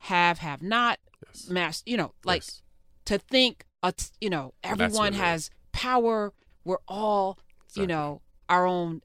have 0.00 0.38
have 0.38 0.62
not 0.62 0.98
Yes. 1.26 1.48
mass. 1.48 1.82
You 1.86 1.96
know, 1.96 2.12
like 2.24 2.42
Yes. 2.42 2.62
to 3.06 3.18
think. 3.18 3.64
Uh, 3.82 3.92
you 4.20 4.30
know, 4.30 4.52
everyone 4.64 5.12
has 5.12 5.50
power. 5.72 6.32
We're 6.64 6.82
all 6.88 7.38
you 7.74 7.86
know 7.86 8.22
our 8.48 8.66
own 8.66 9.02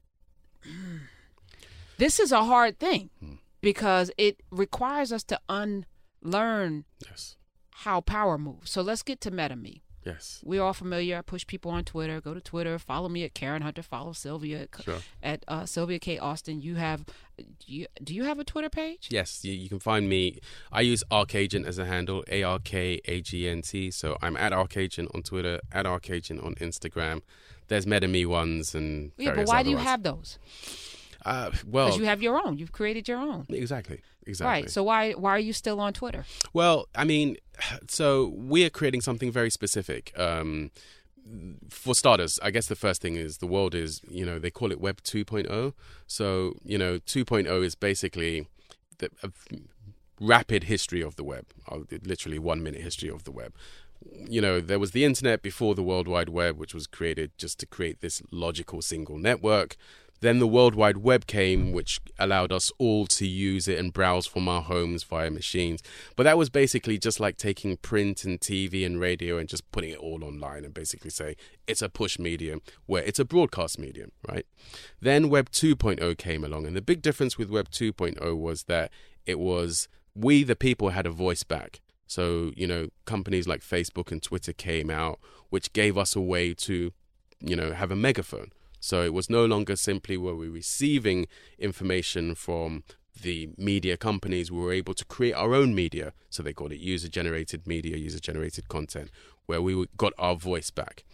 this 1.98 2.18
is 2.18 2.32
a 2.32 2.44
hard 2.44 2.78
thing 2.78 3.10
Hmm. 3.20 3.34
because 3.60 4.10
it 4.16 4.40
requires 4.50 5.12
us 5.12 5.22
to 5.24 5.38
unlearn 5.48 6.84
Yes. 7.06 7.36
How 7.72 8.00
power 8.00 8.38
moves. 8.38 8.70
So 8.70 8.82
let's 8.82 9.02
get 9.02 9.20
to 9.22 9.30
MetaMe. 9.30 9.80
Yes. 10.04 10.40
We're 10.44 10.60
all 10.62 10.72
familiar. 10.72 11.18
I 11.18 11.22
push 11.22 11.46
people 11.46 11.70
on 11.70 11.84
Twitter. 11.84 12.20
Go 12.20 12.34
to 12.34 12.40
Twitter. 12.40 12.76
Follow 12.80 13.08
me 13.08 13.22
at 13.22 13.34
Karen 13.34 13.62
Hunter. 13.62 13.82
Follow 13.82 14.12
Sylvia 14.12 14.62
at, 14.62 14.82
Sure. 14.82 14.98
at 15.22 15.44
uh, 15.46 15.64
Sylvia 15.64 16.00
K 16.00 16.18
Austin. 16.18 16.60
You 16.60 16.74
have, 16.74 17.04
you, 17.66 17.86
do 18.02 18.12
you 18.12 18.24
have 18.24 18.40
a 18.40 18.44
Twitter 18.44 18.68
page? 18.68 19.08
Yes, 19.12 19.44
you, 19.44 19.52
you 19.52 19.68
can 19.68 19.78
find 19.78 20.08
me. 20.08 20.40
I 20.72 20.80
use 20.80 21.04
Arcagent 21.12 21.66
as 21.66 21.78
a 21.78 21.86
handle, 21.86 22.24
A 22.28 22.42
R 22.42 22.58
K 22.58 23.00
A 23.04 23.20
G 23.20 23.48
N 23.48 23.62
T. 23.62 23.92
So 23.92 24.16
I'm 24.20 24.36
at 24.36 24.52
Arcagent 24.52 25.08
on 25.14 25.22
Twitter, 25.22 25.60
at 25.70 25.86
Arcagent 25.86 26.42
on 26.42 26.56
Instagram. 26.56 27.22
There's 27.68 27.86
MetaMe 27.86 28.26
ones 28.26 28.74
and 28.74 29.12
Yeah, 29.16 29.34
but 29.36 29.46
why 29.46 29.62
do 29.62 29.70
you 29.70 29.76
ones. 29.76 29.88
have 29.88 30.02
those? 30.02 30.38
Uh, 31.24 31.52
well, 31.64 31.86
Because 31.86 32.00
you 32.00 32.06
have 32.06 32.20
your 32.20 32.44
own. 32.44 32.58
You've 32.58 32.72
created 32.72 33.06
your 33.06 33.18
own. 33.18 33.46
exactly, 33.50 34.00
exactly. 34.26 34.62
Right. 34.62 34.70
So 34.70 34.82
why 34.82 35.12
why 35.12 35.30
are 35.30 35.38
you 35.38 35.52
still 35.52 35.80
on 35.80 35.92
Twitter? 35.92 36.24
Well, 36.52 36.88
I 36.94 37.04
mean, 37.04 37.36
so 37.88 38.32
we're 38.34 38.70
creating 38.70 39.00
something 39.00 39.30
very 39.30 39.50
specific. 39.50 40.12
Um, 40.18 40.70
for 41.68 41.94
starters, 41.94 42.38
I 42.42 42.50
guess 42.50 42.66
the 42.66 42.76
first 42.76 43.00
thing 43.00 43.14
is 43.14 43.38
the 43.38 43.46
world 43.46 43.74
is, 43.74 44.00
you 44.08 44.26
know, 44.26 44.40
they 44.40 44.50
call 44.50 44.72
it 44.72 44.80
Web 44.80 45.02
2.0. 45.02 45.72
So, 46.06 46.54
you 46.64 46.76
know, 46.76 46.98
2.0 46.98 47.64
is 47.64 47.74
basically 47.76 48.48
the 48.98 49.10
a 49.22 49.30
rapid 50.20 50.64
history 50.64 51.02
of 51.02 51.16
the 51.16 51.24
web, 51.24 51.46
uh, 51.70 51.78
literally 52.04 52.38
one 52.38 52.62
minute 52.62 52.80
history 52.80 53.08
of 53.08 53.24
the 53.24 53.32
web. 53.32 53.52
You 54.28 54.40
know, 54.40 54.60
there 54.60 54.78
was 54.78 54.92
the 54.92 55.04
internet 55.04 55.42
before 55.42 55.74
the 55.74 55.82
World 55.82 56.08
Wide 56.08 56.28
Web, 56.28 56.58
which 56.58 56.74
was 56.74 56.86
created 56.86 57.30
just 57.38 57.58
to 57.60 57.66
create 57.66 58.00
this 58.00 58.20
logical 58.30 58.82
single 58.82 59.16
network. 59.16 59.76
Then 60.22 60.38
the 60.38 60.46
World 60.46 60.76
Wide 60.76 60.98
Web 60.98 61.26
came, 61.26 61.72
which 61.72 62.00
allowed 62.16 62.52
us 62.52 62.70
all 62.78 63.08
to 63.08 63.26
use 63.26 63.66
it 63.66 63.76
and 63.76 63.92
browse 63.92 64.24
from 64.24 64.48
our 64.48 64.62
homes 64.62 65.02
via 65.02 65.32
machines. 65.32 65.82
But 66.14 66.22
that 66.22 66.38
was 66.38 66.48
basically 66.48 66.96
just 66.96 67.18
like 67.18 67.36
taking 67.36 67.76
print 67.76 68.24
and 68.24 68.38
TV 68.38 68.86
and 68.86 69.00
radio 69.00 69.36
and 69.36 69.48
just 69.48 69.68
putting 69.72 69.90
it 69.90 69.98
all 69.98 70.22
online 70.22 70.64
and 70.64 70.72
basically 70.72 71.10
say 71.10 71.34
it's 71.66 71.82
a 71.82 71.88
push 71.88 72.20
medium 72.20 72.62
where 72.86 73.02
it's 73.02 73.18
a 73.18 73.24
broadcast 73.24 73.80
medium, 73.80 74.12
right? 74.28 74.46
Then 75.00 75.28
Web 75.28 75.50
2.0 75.50 76.16
came 76.18 76.44
along, 76.44 76.66
and 76.66 76.76
the 76.76 76.82
big 76.82 77.02
difference 77.02 77.36
with 77.36 77.50
Web 77.50 77.70
2.0 77.70 78.38
was 78.38 78.62
that 78.64 78.92
it 79.26 79.40
was 79.40 79.88
we, 80.14 80.44
the 80.44 80.54
people, 80.54 80.90
had 80.90 81.06
a 81.06 81.10
voice 81.10 81.42
back. 81.42 81.80
So, 82.06 82.52
you 82.56 82.68
know, 82.68 82.90
companies 83.06 83.48
like 83.48 83.60
Facebook 83.60 84.12
and 84.12 84.22
Twitter 84.22 84.52
came 84.52 84.88
out, 84.88 85.18
which 85.50 85.72
gave 85.72 85.98
us 85.98 86.14
a 86.14 86.20
way 86.20 86.54
to, 86.54 86.92
you 87.40 87.56
know, 87.56 87.72
have 87.72 87.90
a 87.90 87.96
megaphone. 87.96 88.52
So 88.82 89.02
it 89.02 89.14
was 89.14 89.30
no 89.30 89.44
longer 89.44 89.76
simply 89.76 90.16
were 90.16 90.34
we 90.34 90.48
were 90.48 90.54
receiving 90.54 91.28
information 91.56 92.34
from 92.34 92.82
the 93.22 93.50
media 93.56 93.96
companies, 93.96 94.50
we 94.50 94.58
were 94.58 94.72
able 94.72 94.94
to 94.94 95.04
create 95.04 95.34
our 95.34 95.54
own 95.54 95.72
media. 95.72 96.12
So 96.30 96.42
they 96.42 96.52
called 96.52 96.72
it 96.72 96.80
user 96.80 97.08
generated 97.08 97.64
media, 97.64 97.96
user 97.96 98.18
generated 98.18 98.68
content, 98.68 99.10
where 99.46 99.62
we 99.62 99.86
got 99.96 100.12
our 100.18 100.34
voice 100.34 100.70
back. 100.70 101.04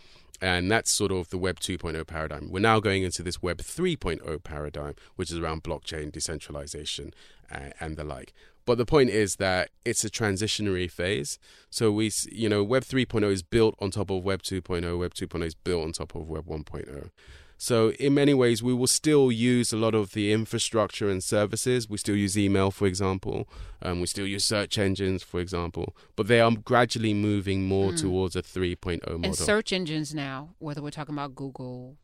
And 0.41 0.71
that's 0.71 0.91
sort 0.91 1.13
of 1.13 1.29
the 1.29 1.37
Web 1.37 1.61
2.0 1.61 2.07
paradigm. 2.07 2.51
We're 2.51 2.61
now 2.61 2.81
going 2.81 3.03
into 3.03 3.23
this 3.23 3.43
Web 3.43 3.59
3.0 3.59 4.43
paradigm, 4.43 4.95
which 5.17 5.31
is 5.31 5.39
around 5.39 5.63
blockchain, 5.63 6.11
decentralization, 6.11 7.13
uh, 7.53 7.71
and 7.81 7.99
the 7.99 8.05
like. 8.05 8.33
But 8.65 8.79
the 8.79 8.87
point 8.87 9.11
is 9.11 9.37
that 9.37 9.69
it's 9.85 10.05
a 10.05 10.11
transitionary 10.11 10.91
phase. 10.91 11.39
So 11.69 11.93
we, 11.93 12.13
you 12.33 12.49
know, 12.49 12.65
Web 12.65 12.85
3.0 12.85 13.31
is 13.31 13.43
built 13.43 13.75
on 13.79 13.91
top 13.91 14.11
of 14.11 14.25
Web 14.25 14.43
2.0. 14.43 14.99
Web 14.99 15.13
2.0 15.13 15.45
is 15.45 15.55
built 15.55 15.85
on 15.85 15.93
top 15.93 16.15
of 16.15 16.31
Web 16.31 16.47
1.0. 16.47 17.11
So 17.61 17.91
in 17.93 18.15
many 18.15 18.35
ways, 18.35 18.63
we 18.63 18.73
will 18.73 18.87
still 18.87 19.33
use 19.33 19.73
a 19.73 19.77
lot 19.77 19.93
of 19.95 20.13
the 20.13 20.33
infrastructure 20.33 21.11
and 21.11 21.23
services. 21.23 21.89
We 21.89 21.99
still 21.99 22.15
use 22.15 22.39
email, 22.39 22.71
for 22.71 22.87
example. 22.87 23.49
Um, 23.83 24.01
we 24.01 24.07
still 24.07 24.27
use 24.27 24.45
search 24.45 24.79
engines, 24.79 25.25
for 25.25 25.41
example. 25.41 25.97
But 26.15 26.29
they 26.29 26.41
are 26.41 26.53
gradually 26.53 27.15
moving 27.15 27.67
more 27.67 27.93
towards 27.93 28.37
a 28.37 28.43
3.0 28.43 29.01
model. 29.07 29.25
And 29.25 29.35
search 29.37 29.73
engines 29.73 30.15
now, 30.15 30.55
whether 30.61 30.81
we're 30.81 30.91
talking 30.93 31.15
about 31.17 31.35
Google, 31.35 31.97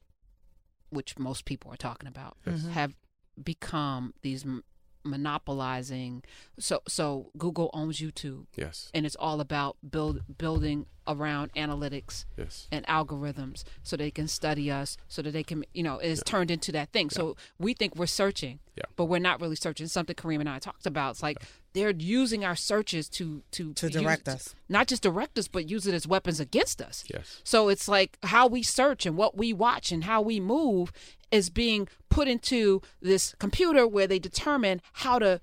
which 0.90 1.18
most 1.18 1.44
people 1.44 1.72
are 1.72 1.76
talking 1.76 2.08
about, 2.08 2.36
have 2.72 2.96
become 3.42 4.12
these 4.22 4.44
m- 4.44 4.64
monopolizing. 5.04 6.22
So 6.58 6.82
so 6.88 7.30
Google 7.36 7.70
owns 7.74 7.98
YouTube, 8.00 8.46
yes, 8.56 8.90
and 8.94 9.04
it's 9.06 9.16
all 9.16 9.40
about 9.40 9.76
build 9.88 10.22
building 10.38 10.86
around 11.06 11.52
analytics 11.52 12.24
yes, 12.38 12.66
and 12.72 12.86
algorithms 12.86 13.62
so 13.82 13.94
they 13.94 14.10
can 14.10 14.26
study 14.26 14.70
us 14.70 14.96
so 15.06 15.20
that 15.20 15.32
they 15.32 15.42
can 15.42 15.62
you 15.74 15.82
know 15.82 15.98
it's 15.98 16.22
turned 16.22 16.50
into 16.50 16.72
that 16.72 16.92
thing. 16.92 17.10
So 17.10 17.36
we 17.58 17.74
think 17.74 17.96
we're 17.96 18.06
searching 18.06 18.60
Yeah. 18.76 18.84
but 18.96 19.04
we're 19.06 19.18
not 19.18 19.40
really 19.40 19.56
searching. 19.56 19.86
Something 19.88 20.16
kareem 20.16 20.40
and 20.40 20.48
i 20.48 20.58
talked 20.58 20.86
about. 20.86 21.10
It's 21.12 21.22
like 21.22 21.38
they're 21.74 21.90
using 21.90 22.44
our 22.44 22.56
searches 22.56 23.08
to 23.10 23.42
to 23.52 23.74
To 23.74 23.86
use- 23.86 24.00
direct 24.00 24.28
us. 24.28 24.54
not 24.68 24.86
just 24.86 25.02
direct 25.02 25.38
us 25.38 25.48
but 25.48 25.68
use 25.68 25.86
it 25.86 25.94
as 25.94 26.06
weapons 26.06 26.40
against 26.40 26.80
us. 26.80 27.04
Yes. 27.12 27.40
so 27.44 27.68
it's 27.68 27.88
like 27.88 28.16
how 28.22 28.46
we 28.46 28.62
search 28.62 29.04
and 29.06 29.16
what 29.16 29.36
we 29.36 29.52
watch 29.52 29.92
and 29.92 30.04
how 30.04 30.22
we 30.22 30.40
move 30.40 30.90
is 31.30 31.50
being 31.50 31.88
put 32.14 32.26
into 32.28 32.80
this 33.10 33.34
computer 33.38 33.82
where 33.94 34.06
they 34.06 34.18
determine 34.18 34.80
how 35.04 35.18
to 35.18 35.40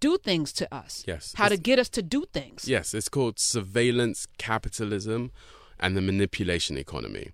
do 0.00 0.16
things 0.28 0.52
to 0.60 0.64
us 0.74 1.04
Yes. 1.06 1.34
how 1.36 1.48
to 1.48 1.58
get 1.68 1.78
us 1.78 1.88
to 1.90 2.02
do 2.02 2.24
things 2.32 2.66
Yes, 2.66 2.94
it's 2.94 3.10
called 3.10 3.38
surveillance 3.38 4.26
capitalism 4.38 5.30
and 5.78 5.96
the 5.96 6.00
manipulation 6.00 6.78
economy. 6.78 7.26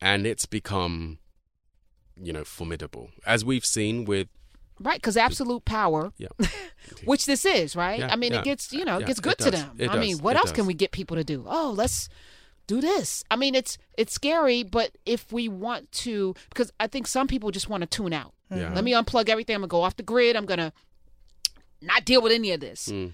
And 0.00 0.26
it's 0.26 0.46
become, 0.46 1.18
you 2.16 2.32
know, 2.32 2.44
formidable. 2.44 3.10
As 3.26 3.44
we've 3.44 3.66
seen 3.66 4.04
with, 4.06 4.28
Right, 4.82 4.96
because 4.98 5.18
absolute 5.18 5.64
power, 5.66 6.10
yeah, 6.16 6.28
which 7.04 7.26
this 7.26 7.44
is, 7.44 7.76
right? 7.76 7.98
Yeah, 8.00 8.10
I 8.10 8.16
mean, 8.16 8.32
yeah, 8.32 8.38
it 8.40 8.44
gets 8.44 8.72
you 8.72 8.84
know, 8.86 8.96
it 8.96 9.06
gets 9.06 9.18
it 9.18 9.22
good 9.22 9.38
to 9.38 9.50
them. 9.50 9.76
it 9.78 9.90
I 9.90 9.98
mean, 9.98 10.18
what 10.24 10.36
it 10.36 10.38
else 10.40 10.52
can 10.52 10.64
we 10.64 10.72
get 10.72 10.90
people 10.90 11.16
to 11.18 11.24
do? 11.24 11.44
Oh, 11.46 11.74
let's 11.76 12.08
do 12.70 12.80
this. 12.80 13.24
I 13.30 13.36
mean, 13.36 13.54
it's 13.56 13.76
it's 13.98 14.12
scary, 14.12 14.62
but 14.62 14.96
if 15.04 15.32
we 15.32 15.48
want 15.48 15.90
to, 16.04 16.34
because 16.50 16.72
I 16.78 16.86
think 16.86 17.06
some 17.08 17.26
people 17.26 17.50
just 17.50 17.68
want 17.68 17.80
to 17.82 17.86
tune 17.88 18.12
out. 18.12 18.32
Yeah. 18.50 18.72
Let 18.72 18.84
me 18.84 18.92
unplug 18.92 19.28
everything. 19.28 19.56
I'm 19.56 19.62
gonna 19.62 19.68
go 19.68 19.82
off 19.82 19.96
the 19.96 20.04
grid. 20.04 20.36
I'm 20.36 20.46
gonna 20.46 20.72
not 21.82 22.04
deal 22.04 22.22
with 22.22 22.32
any 22.32 22.52
of 22.52 22.60
this. 22.60 22.88
Mm. 22.88 23.12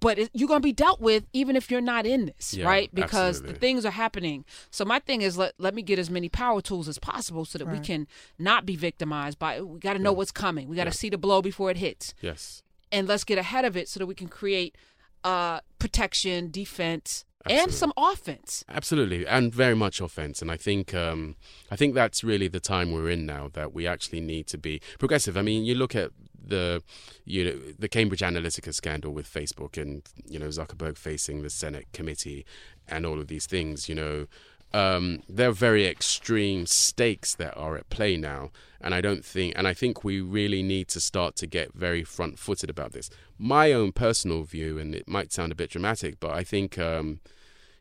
But 0.00 0.18
it, 0.18 0.30
you're 0.32 0.48
gonna 0.48 0.60
be 0.60 0.72
dealt 0.72 1.00
with 1.00 1.24
even 1.32 1.56
if 1.56 1.70
you're 1.70 1.80
not 1.80 2.06
in 2.06 2.26
this, 2.26 2.54
Yeah, 2.54 2.66
right? 2.66 2.94
Because 2.94 3.36
absolutely. 3.38 3.52
the 3.54 3.58
things 3.58 3.86
are 3.86 3.90
happening. 3.90 4.44
So 4.70 4.84
my 4.84 4.98
thing 5.00 5.22
is 5.22 5.38
let 5.38 5.54
let 5.58 5.74
me 5.74 5.82
get 5.82 5.98
as 5.98 6.10
many 6.10 6.28
power 6.28 6.60
tools 6.60 6.86
as 6.86 6.98
possible 6.98 7.44
so 7.46 7.58
that 7.58 7.66
we 7.66 7.80
can 7.80 8.06
not 8.38 8.66
be 8.66 8.76
victimized 8.76 9.38
by. 9.38 9.60
We 9.60 9.78
got 9.80 9.94
to 9.94 9.98
know 9.98 10.12
what's 10.12 10.30
coming. 10.30 10.68
We 10.68 10.76
got 10.76 10.84
to 10.84 10.92
see 10.92 11.08
the 11.08 11.18
blow 11.18 11.40
before 11.42 11.70
it 11.70 11.78
hits 11.78 12.14
yes, 12.20 12.62
and 12.92 13.08
let's 13.08 13.24
get 13.24 13.38
ahead 13.38 13.64
of 13.64 13.76
it 13.76 13.88
so 13.88 13.98
that 13.98 14.06
we 14.06 14.14
can 14.14 14.28
create 14.28 14.76
uh, 15.24 15.60
protection, 15.78 16.50
defense, 16.50 17.24
and 17.46 17.72
some 17.72 17.92
offense. 17.96 18.64
absolutely, 18.68 19.26
and 19.26 19.54
very 19.54 19.74
much 19.74 20.00
offense. 20.00 20.42
And 20.42 20.50
I 20.50 20.56
think, 20.56 20.94
um, 20.94 21.36
I 21.70 21.76
think 21.76 21.94
that's 21.94 22.24
really 22.24 22.48
the 22.48 22.60
time 22.60 22.92
we're 22.92 23.10
in 23.10 23.26
now 23.26 23.48
that 23.54 23.72
we 23.72 23.86
actually 23.86 24.20
need 24.20 24.46
to 24.48 24.58
be 24.58 24.80
progressive. 24.98 25.36
I 25.36 25.42
mean, 25.42 25.64
you 25.64 25.74
look 25.74 25.94
at 25.94 26.10
the, 26.44 26.82
you 27.24 27.44
know, 27.44 27.58
the 27.78 27.88
Cambridge 27.88 28.20
Analytica 28.20 28.74
scandal 28.74 29.12
with 29.12 29.32
Facebook, 29.32 29.80
and 29.80 30.02
you 30.26 30.38
know 30.38 30.48
Zuckerberg 30.48 30.96
facing 30.96 31.42
the 31.42 31.50
Senate 31.50 31.86
committee, 31.92 32.44
and 32.88 33.06
all 33.06 33.20
of 33.20 33.28
these 33.28 33.46
things. 33.46 33.88
You 33.88 33.94
know, 33.94 34.26
um, 34.72 35.22
there 35.28 35.48
are 35.48 35.52
very 35.52 35.86
extreme 35.86 36.66
stakes 36.66 37.34
that 37.36 37.56
are 37.56 37.76
at 37.76 37.88
play 37.88 38.16
now, 38.16 38.50
and 38.80 38.94
I 38.94 39.00
don't 39.00 39.24
think, 39.24 39.54
and 39.56 39.66
I 39.66 39.74
think 39.74 40.04
we 40.04 40.20
really 40.20 40.62
need 40.62 40.88
to 40.88 41.00
start 41.00 41.36
to 41.36 41.46
get 41.46 41.74
very 41.74 42.04
front-footed 42.04 42.70
about 42.70 42.92
this. 42.92 43.10
My 43.38 43.72
own 43.72 43.92
personal 43.92 44.42
view, 44.42 44.78
and 44.78 44.94
it 44.94 45.08
might 45.08 45.32
sound 45.32 45.52
a 45.52 45.54
bit 45.54 45.70
dramatic, 45.70 46.20
but 46.20 46.32
I 46.32 46.44
think, 46.44 46.78
um, 46.78 47.20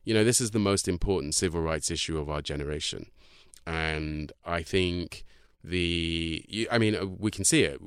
you 0.04 0.14
know, 0.14 0.24
this 0.24 0.40
is 0.40 0.52
the 0.52 0.60
most 0.60 0.88
important 0.88 1.36
civil 1.36 1.62
rights 1.62 1.92
issue 1.92 2.18
of 2.18 2.30
our 2.30 2.42
generation, 2.42 3.12
and 3.66 4.32
I 4.46 4.64
think 4.64 5.26
the, 5.64 6.68
I 6.72 6.78
mean, 6.78 6.96
uh, 6.96 7.06
we 7.06 7.32
can 7.32 7.44
see 7.44 7.64
it. 7.64 7.82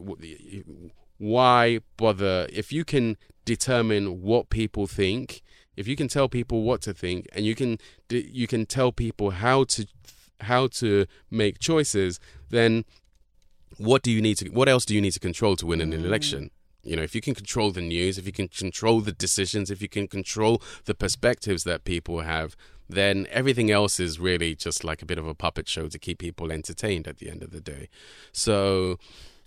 Why 1.16 1.80
bother 1.96 2.46
if 2.52 2.72
you 2.72 2.84
can 2.84 3.16
determine 3.44 4.22
what 4.22 4.50
people 4.50 4.86
think? 4.86 5.42
If 5.80 5.88
you 5.88 5.96
can 5.96 6.08
tell 6.16 6.28
people 6.28 6.58
what 6.68 6.80
to 6.86 6.92
think 7.02 7.26
and 7.34 7.42
you 7.48 7.54
can 7.54 7.70
you 8.10 8.46
can 8.52 8.62
tell 8.76 8.90
people 9.04 9.28
how 9.44 9.58
to 9.74 9.86
how 10.50 10.62
to 10.80 11.06
make 11.42 11.54
choices, 11.58 12.12
then 12.56 12.84
what 13.78 14.02
do 14.02 14.10
you 14.10 14.20
need 14.26 14.36
to 14.40 14.48
what 14.50 14.68
else 14.68 14.84
do 14.84 14.94
you 14.94 15.00
need 15.06 15.14
to 15.18 15.24
control 15.28 15.54
to 15.56 15.66
win 15.70 15.80
an 15.80 15.92
Mm. 15.92 16.04
election? 16.04 16.42
You 16.82 16.96
know, 16.96 17.02
if 17.02 17.14
you 17.14 17.20
can 17.20 17.34
control 17.34 17.70
the 17.72 17.82
news, 17.82 18.16
if 18.20 18.24
you 18.26 18.32
can 18.40 18.48
control 18.48 19.00
the 19.08 19.12
decisions, 19.12 19.70
if 19.70 19.80
you 19.84 19.88
can 19.88 20.06
control 20.08 20.54
the 20.88 20.94
perspectives 20.94 21.62
that 21.64 21.84
people 21.84 22.16
have, 22.34 22.56
then 22.88 23.26
everything 23.40 23.70
else 23.70 24.00
is 24.00 24.12
really 24.18 24.54
just 24.66 24.82
like 24.88 25.00
a 25.02 25.06
bit 25.10 25.18
of 25.18 25.26
a 25.26 25.34
puppet 25.34 25.66
show 25.68 25.88
to 25.88 25.98
keep 25.98 26.18
people 26.18 26.50
entertained 26.50 27.06
at 27.06 27.18
the 27.18 27.28
end 27.32 27.42
of 27.42 27.50
the 27.50 27.60
day. 27.60 27.88
So 28.32 28.98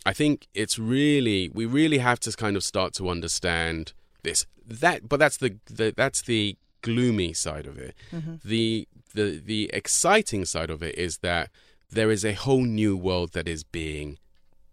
I 0.05 0.13
think 0.13 0.35
it's 0.53 0.77
really 0.97 1.49
we 1.59 1.65
really 1.79 1.99
have 2.09 2.19
to 2.21 2.31
kind 2.43 2.55
of 2.55 2.63
start 2.63 2.93
to 2.99 3.09
understand 3.09 3.93
this. 4.23 4.45
That 4.65 5.07
but 5.07 5.19
that's 5.19 5.37
the, 5.37 5.57
the 5.65 5.93
that's 5.95 6.21
the 6.21 6.57
gloomy 6.81 7.33
side 7.33 7.65
of 7.65 7.77
it. 7.77 7.95
Mm-hmm. 8.11 8.35
The 8.43 8.87
the 9.13 9.41
the 9.43 9.69
exciting 9.73 10.45
side 10.45 10.69
of 10.69 10.81
it 10.81 10.95
is 10.97 11.19
that 11.19 11.49
there 11.89 12.09
is 12.09 12.25
a 12.25 12.33
whole 12.33 12.63
new 12.63 12.97
world 12.97 13.33
that 13.33 13.47
is 13.47 13.63
being 13.63 14.17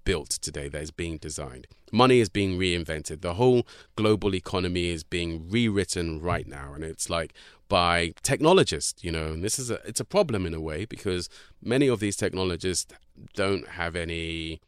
built 0.05 0.31
today 0.31 0.69
that 0.69 0.83
is 0.83 0.91
being 0.91 1.19
designed. 1.19 1.67
Money 1.93 2.21
is 2.21 2.29
being 2.29 2.59
reinvented. 2.59 3.21
The 3.21 3.35
whole 3.35 3.67
global 3.97 4.35
economy 4.35 4.89
is 4.89 5.05
being 5.05 5.49
rewritten 5.49 6.21
right 6.21 6.47
now, 6.47 6.73
and 6.75 6.83
it's 6.83 7.11
like 7.11 7.35
by 7.69 8.15
technologists, 8.23 9.05
you 9.05 9.13
know. 9.13 9.27
And 9.27 9.45
this 9.45 9.59
is 9.59 9.71
a 9.71 9.79
it's 9.87 10.01
a 10.01 10.05
problem 10.05 10.47
in 10.47 10.55
a 10.55 10.61
way 10.61 10.85
because 10.85 11.29
many 11.63 11.89
of 11.89 12.01
these 12.01 12.17
technologists 12.17 12.93
don't 13.35 13.69
have 13.69 13.95
any 13.97 14.61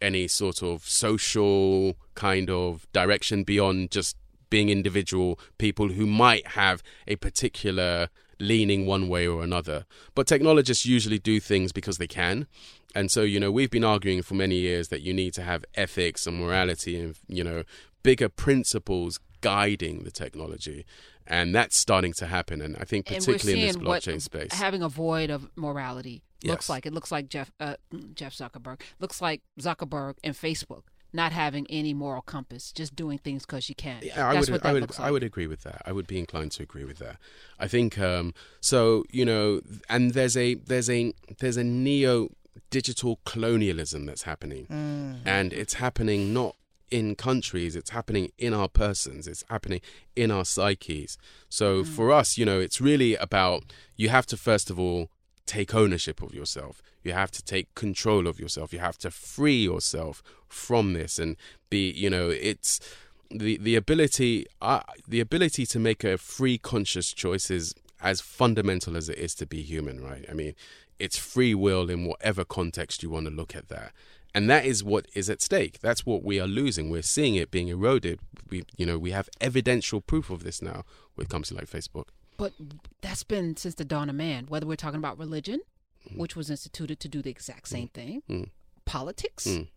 any 0.00 0.28
sort 0.28 0.62
of 0.62 0.84
social 0.88 1.96
kind 2.14 2.50
of 2.50 2.86
direction 2.92 3.44
beyond 3.44 3.90
just 3.90 4.16
being 4.50 4.68
individual 4.68 5.38
people 5.58 5.88
who 5.88 6.06
might 6.06 6.46
have 6.48 6.82
a 7.06 7.16
particular 7.16 8.08
leaning 8.40 8.86
one 8.86 9.08
way 9.08 9.26
or 9.26 9.42
another. 9.42 9.84
But 10.14 10.26
technologists 10.26 10.86
usually 10.86 11.18
do 11.18 11.40
things 11.40 11.72
because 11.72 11.98
they 11.98 12.06
can. 12.06 12.46
And 12.94 13.10
so, 13.10 13.22
you 13.22 13.38
know, 13.38 13.50
we've 13.50 13.70
been 13.70 13.84
arguing 13.84 14.22
for 14.22 14.34
many 14.34 14.56
years 14.56 14.88
that 14.88 15.02
you 15.02 15.12
need 15.12 15.34
to 15.34 15.42
have 15.42 15.64
ethics 15.74 16.26
and 16.26 16.38
morality 16.38 16.98
and, 16.98 17.16
you 17.26 17.44
know, 17.44 17.64
bigger 18.02 18.28
principles 18.28 19.20
guiding 19.40 20.04
the 20.04 20.10
technology. 20.10 20.86
And 21.26 21.54
that's 21.54 21.76
starting 21.76 22.14
to 22.14 22.26
happen. 22.26 22.62
And 22.62 22.76
I 22.78 22.84
think, 22.84 23.06
particularly 23.06 23.60
in 23.60 23.66
this 23.66 23.74
seeing 23.74 23.84
what 23.84 24.02
blockchain 24.02 24.22
space. 24.22 24.52
having 24.54 24.82
a 24.82 24.88
void 24.88 25.30
of 25.30 25.50
morality 25.56 26.22
looks 26.42 26.64
Yes. 26.64 26.68
like. 26.68 26.86
It 26.86 26.92
looks 26.92 27.10
like 27.10 27.28
Jeff 27.28 27.50
uh, 27.60 27.76
Jeff 28.14 28.34
Zuckerberg 28.34 28.80
looks 28.98 29.20
like 29.20 29.42
Zuckerberg 29.60 30.14
and 30.22 30.34
Facebook 30.34 30.82
not 31.12 31.32
having 31.32 31.66
any 31.70 31.94
moral 31.94 32.20
compass, 32.20 32.70
just 32.70 32.94
doing 32.94 33.18
things 33.18 33.46
because 33.46 33.68
you 33.68 33.74
can. 33.74 34.00
Yeah, 34.02 34.28
I 34.28 34.34
That's 34.34 34.50
would, 34.50 34.64
I 34.64 34.72
would, 34.72 34.82
looks 34.82 35.00
I 35.00 35.10
would 35.10 35.22
agree 35.22 35.46
with 35.46 35.62
that. 35.62 35.82
I 35.86 35.92
would 35.92 36.06
be 36.06 36.18
inclined 36.18 36.52
to 36.52 36.62
agree 36.62 36.84
with 36.84 36.98
that. 36.98 37.16
I 37.58 37.66
think 37.66 37.98
um, 37.98 38.34
so. 38.60 39.04
You 39.10 39.24
know, 39.24 39.60
and 39.88 40.12
there's 40.12 40.36
a 40.36 40.54
there's 40.54 40.90
a 40.90 41.12
there's 41.38 41.56
a 41.56 41.64
neo 41.64 42.28
digital 42.70 43.20
colonialism 43.24 44.04
that's 44.06 44.22
happening, 44.22 44.66
and 45.24 45.52
it's 45.52 45.74
happening 45.74 46.34
not 46.34 46.56
in 46.90 47.14
countries. 47.14 47.74
It's 47.76 47.90
happening 47.90 48.30
in 48.38 48.52
our 48.52 48.68
persons. 48.68 49.26
It's 49.26 49.44
happening 49.48 49.80
in 50.14 50.30
our 50.30 50.44
psyches. 50.44 51.16
So 51.48 51.84
for 51.84 52.12
us, 52.12 52.36
you 52.36 52.44
know, 52.44 52.60
it's 52.60 52.80
really 52.80 53.14
about 53.16 53.64
you 53.96 54.10
have 54.10 54.26
to 54.26 54.36
first 54.36 54.68
of 54.70 54.78
all 54.78 55.08
take 55.48 55.74
ownership 55.74 56.22
of 56.22 56.34
yourself. 56.34 56.82
You 57.02 57.12
have 57.12 57.30
to 57.32 57.42
take 57.42 57.74
control 57.74 58.26
of 58.26 58.38
yourself. 58.38 58.72
You 58.72 58.78
have 58.80 58.98
to 58.98 59.10
free 59.10 59.62
yourself 59.62 60.22
from 60.46 60.92
this 60.92 61.18
and 61.18 61.36
be, 61.70 61.90
you 61.90 62.10
know, 62.10 62.28
it's 62.28 62.80
the 63.30 63.58
the 63.58 63.74
ability 63.74 64.46
uh, 64.62 64.80
the 65.06 65.20
ability 65.20 65.66
to 65.66 65.78
make 65.78 66.04
a 66.04 66.16
free 66.18 66.58
conscious 66.58 67.12
choice 67.12 67.50
is 67.50 67.74
as 68.00 68.20
fundamental 68.20 68.96
as 68.96 69.08
it 69.08 69.18
is 69.18 69.34
to 69.34 69.46
be 69.46 69.62
human, 69.62 70.02
right? 70.02 70.24
I 70.30 70.34
mean, 70.34 70.54
it's 70.98 71.18
free 71.18 71.54
will 71.54 71.90
in 71.90 72.04
whatever 72.04 72.44
context 72.44 73.02
you 73.02 73.10
want 73.10 73.26
to 73.26 73.32
look 73.32 73.56
at 73.56 73.68
that. 73.68 73.92
And 74.34 74.48
that 74.50 74.64
is 74.64 74.84
what 74.84 75.06
is 75.14 75.30
at 75.30 75.40
stake. 75.42 75.80
That's 75.80 76.04
what 76.04 76.22
we 76.22 76.38
are 76.38 76.46
losing. 76.46 76.90
We're 76.90 77.02
seeing 77.02 77.34
it 77.34 77.50
being 77.50 77.68
eroded. 77.68 78.20
We, 78.50 78.64
you 78.76 78.86
know, 78.86 78.98
we 78.98 79.10
have 79.10 79.28
evidential 79.40 80.00
proof 80.00 80.30
of 80.30 80.44
this 80.44 80.60
now 80.62 80.84
with 81.16 81.28
companies 81.28 81.58
like 81.58 81.70
Facebook. 81.70 82.08
But 82.38 82.54
that's 83.02 83.24
been 83.24 83.56
since 83.56 83.74
the 83.74 83.84
dawn 83.84 84.08
of 84.08 84.14
man. 84.16 84.46
Whether 84.46 84.66
we're 84.66 84.76
talking 84.76 84.98
about 84.98 85.18
religion, 85.18 85.60
which 86.16 86.34
was 86.36 86.48
instituted 86.50 86.98
to 87.00 87.08
do 87.08 87.20
the 87.20 87.28
exact 87.30 87.68
same 87.68 87.88
thing, 87.88 88.22
Mm. 88.28 88.48
politics, 88.86 89.46
Mm. 89.46 89.68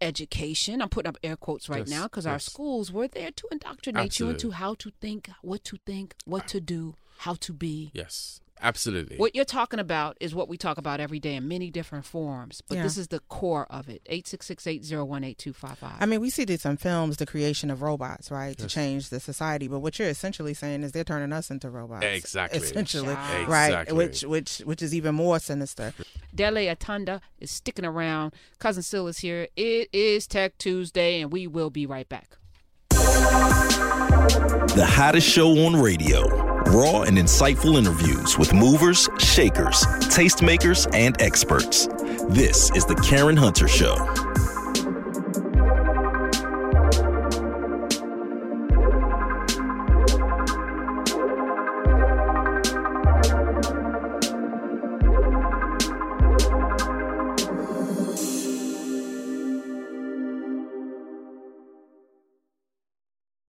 education. 0.00 0.80
I'm 0.80 0.88
putting 0.88 1.08
up 1.10 1.18
air 1.22 1.36
quotes 1.36 1.68
right 1.68 1.80
Yes, 1.80 1.90
now 1.90 2.04
because 2.04 2.26
our 2.26 2.38
schools 2.38 2.90
were 2.90 3.06
there 3.08 3.30
to 3.30 3.48
indoctrinate 3.52 4.18
you 4.18 4.30
into 4.30 4.50
how 4.52 4.74
to 4.76 4.90
think, 5.00 5.28
what 5.42 5.62
to 5.64 5.76
think, 5.86 6.14
what 6.24 6.48
to 6.48 6.60
do, 6.60 6.94
how 7.20 7.34
to 7.34 7.52
be. 7.52 7.90
Yes, 7.92 8.40
absolutely. 8.62 9.16
What 9.18 9.34
you're 9.34 9.44
talking 9.44 9.78
about 9.78 10.16
is 10.20 10.34
what 10.34 10.48
we 10.48 10.56
talk 10.56 10.78
about 10.78 11.00
every 11.00 11.20
day 11.20 11.34
in 11.36 11.46
many 11.48 11.70
different 11.70 12.04
forms, 12.06 12.62
but 12.66 12.76
Yeah. 12.76 12.82
this 12.82 12.96
is 12.96 13.08
the 13.08 13.20
core 13.28 13.66
of 13.70 13.88
it. 13.90 14.00
866-801-8255. 14.10 15.92
I 16.00 16.06
mean, 16.06 16.20
we 16.20 16.30
see 16.30 16.44
this 16.46 16.64
in 16.64 16.78
films, 16.78 17.18
the 17.18 17.26
creation 17.26 17.70
of 17.70 17.82
robots, 17.82 18.30
right, 18.30 18.56
to 18.58 18.66
change 18.66 19.10
the 19.10 19.20
society. 19.20 19.68
But 19.68 19.80
what 19.80 19.98
you're 19.98 20.08
essentially 20.08 20.54
saying 20.54 20.82
is 20.82 20.92
they're 20.92 21.04
turning 21.04 21.32
us 21.32 21.50
into 21.50 21.68
robots. 21.68 22.06
Exactly. 22.06 22.58
Essentially, 22.58 23.14
Child. 23.14 23.48
right? 23.48 23.66
Exactly. 23.66 23.96
Which, 23.98 24.22
which, 24.22 24.58
which 24.60 24.80
is 24.82 24.94
even 24.94 25.14
more 25.14 25.38
sinister. 25.38 25.92
Dele 26.34 26.66
Atanda 26.74 27.20
is 27.38 27.50
sticking 27.50 27.84
around. 27.84 28.32
Cousin 28.58 28.82
Sil 28.86 29.08
is 29.08 29.18
here. 29.18 29.48
It 29.56 29.90
is 29.92 30.26
Tech 30.26 30.56
Tuesday, 30.56 31.20
and 31.20 31.30
we 31.32 31.46
will 31.46 31.68
be 31.70 31.84
right 31.84 32.08
back. 32.08 32.38
The 34.74 34.86
hottest 34.88 35.28
show 35.28 35.50
on 35.66 35.76
radio. 35.80 36.49
Raw 36.66 37.02
and 37.02 37.16
insightful 37.18 37.78
interviews 37.78 38.38
with 38.38 38.52
movers, 38.52 39.08
shakers, 39.18 39.82
tastemakers, 40.10 40.88
and 40.94 41.20
experts. 41.20 41.86
This 42.28 42.70
is 42.76 42.84
The 42.84 42.94
Karen 42.96 43.36
Hunter 43.36 43.66
Show. 43.66 43.96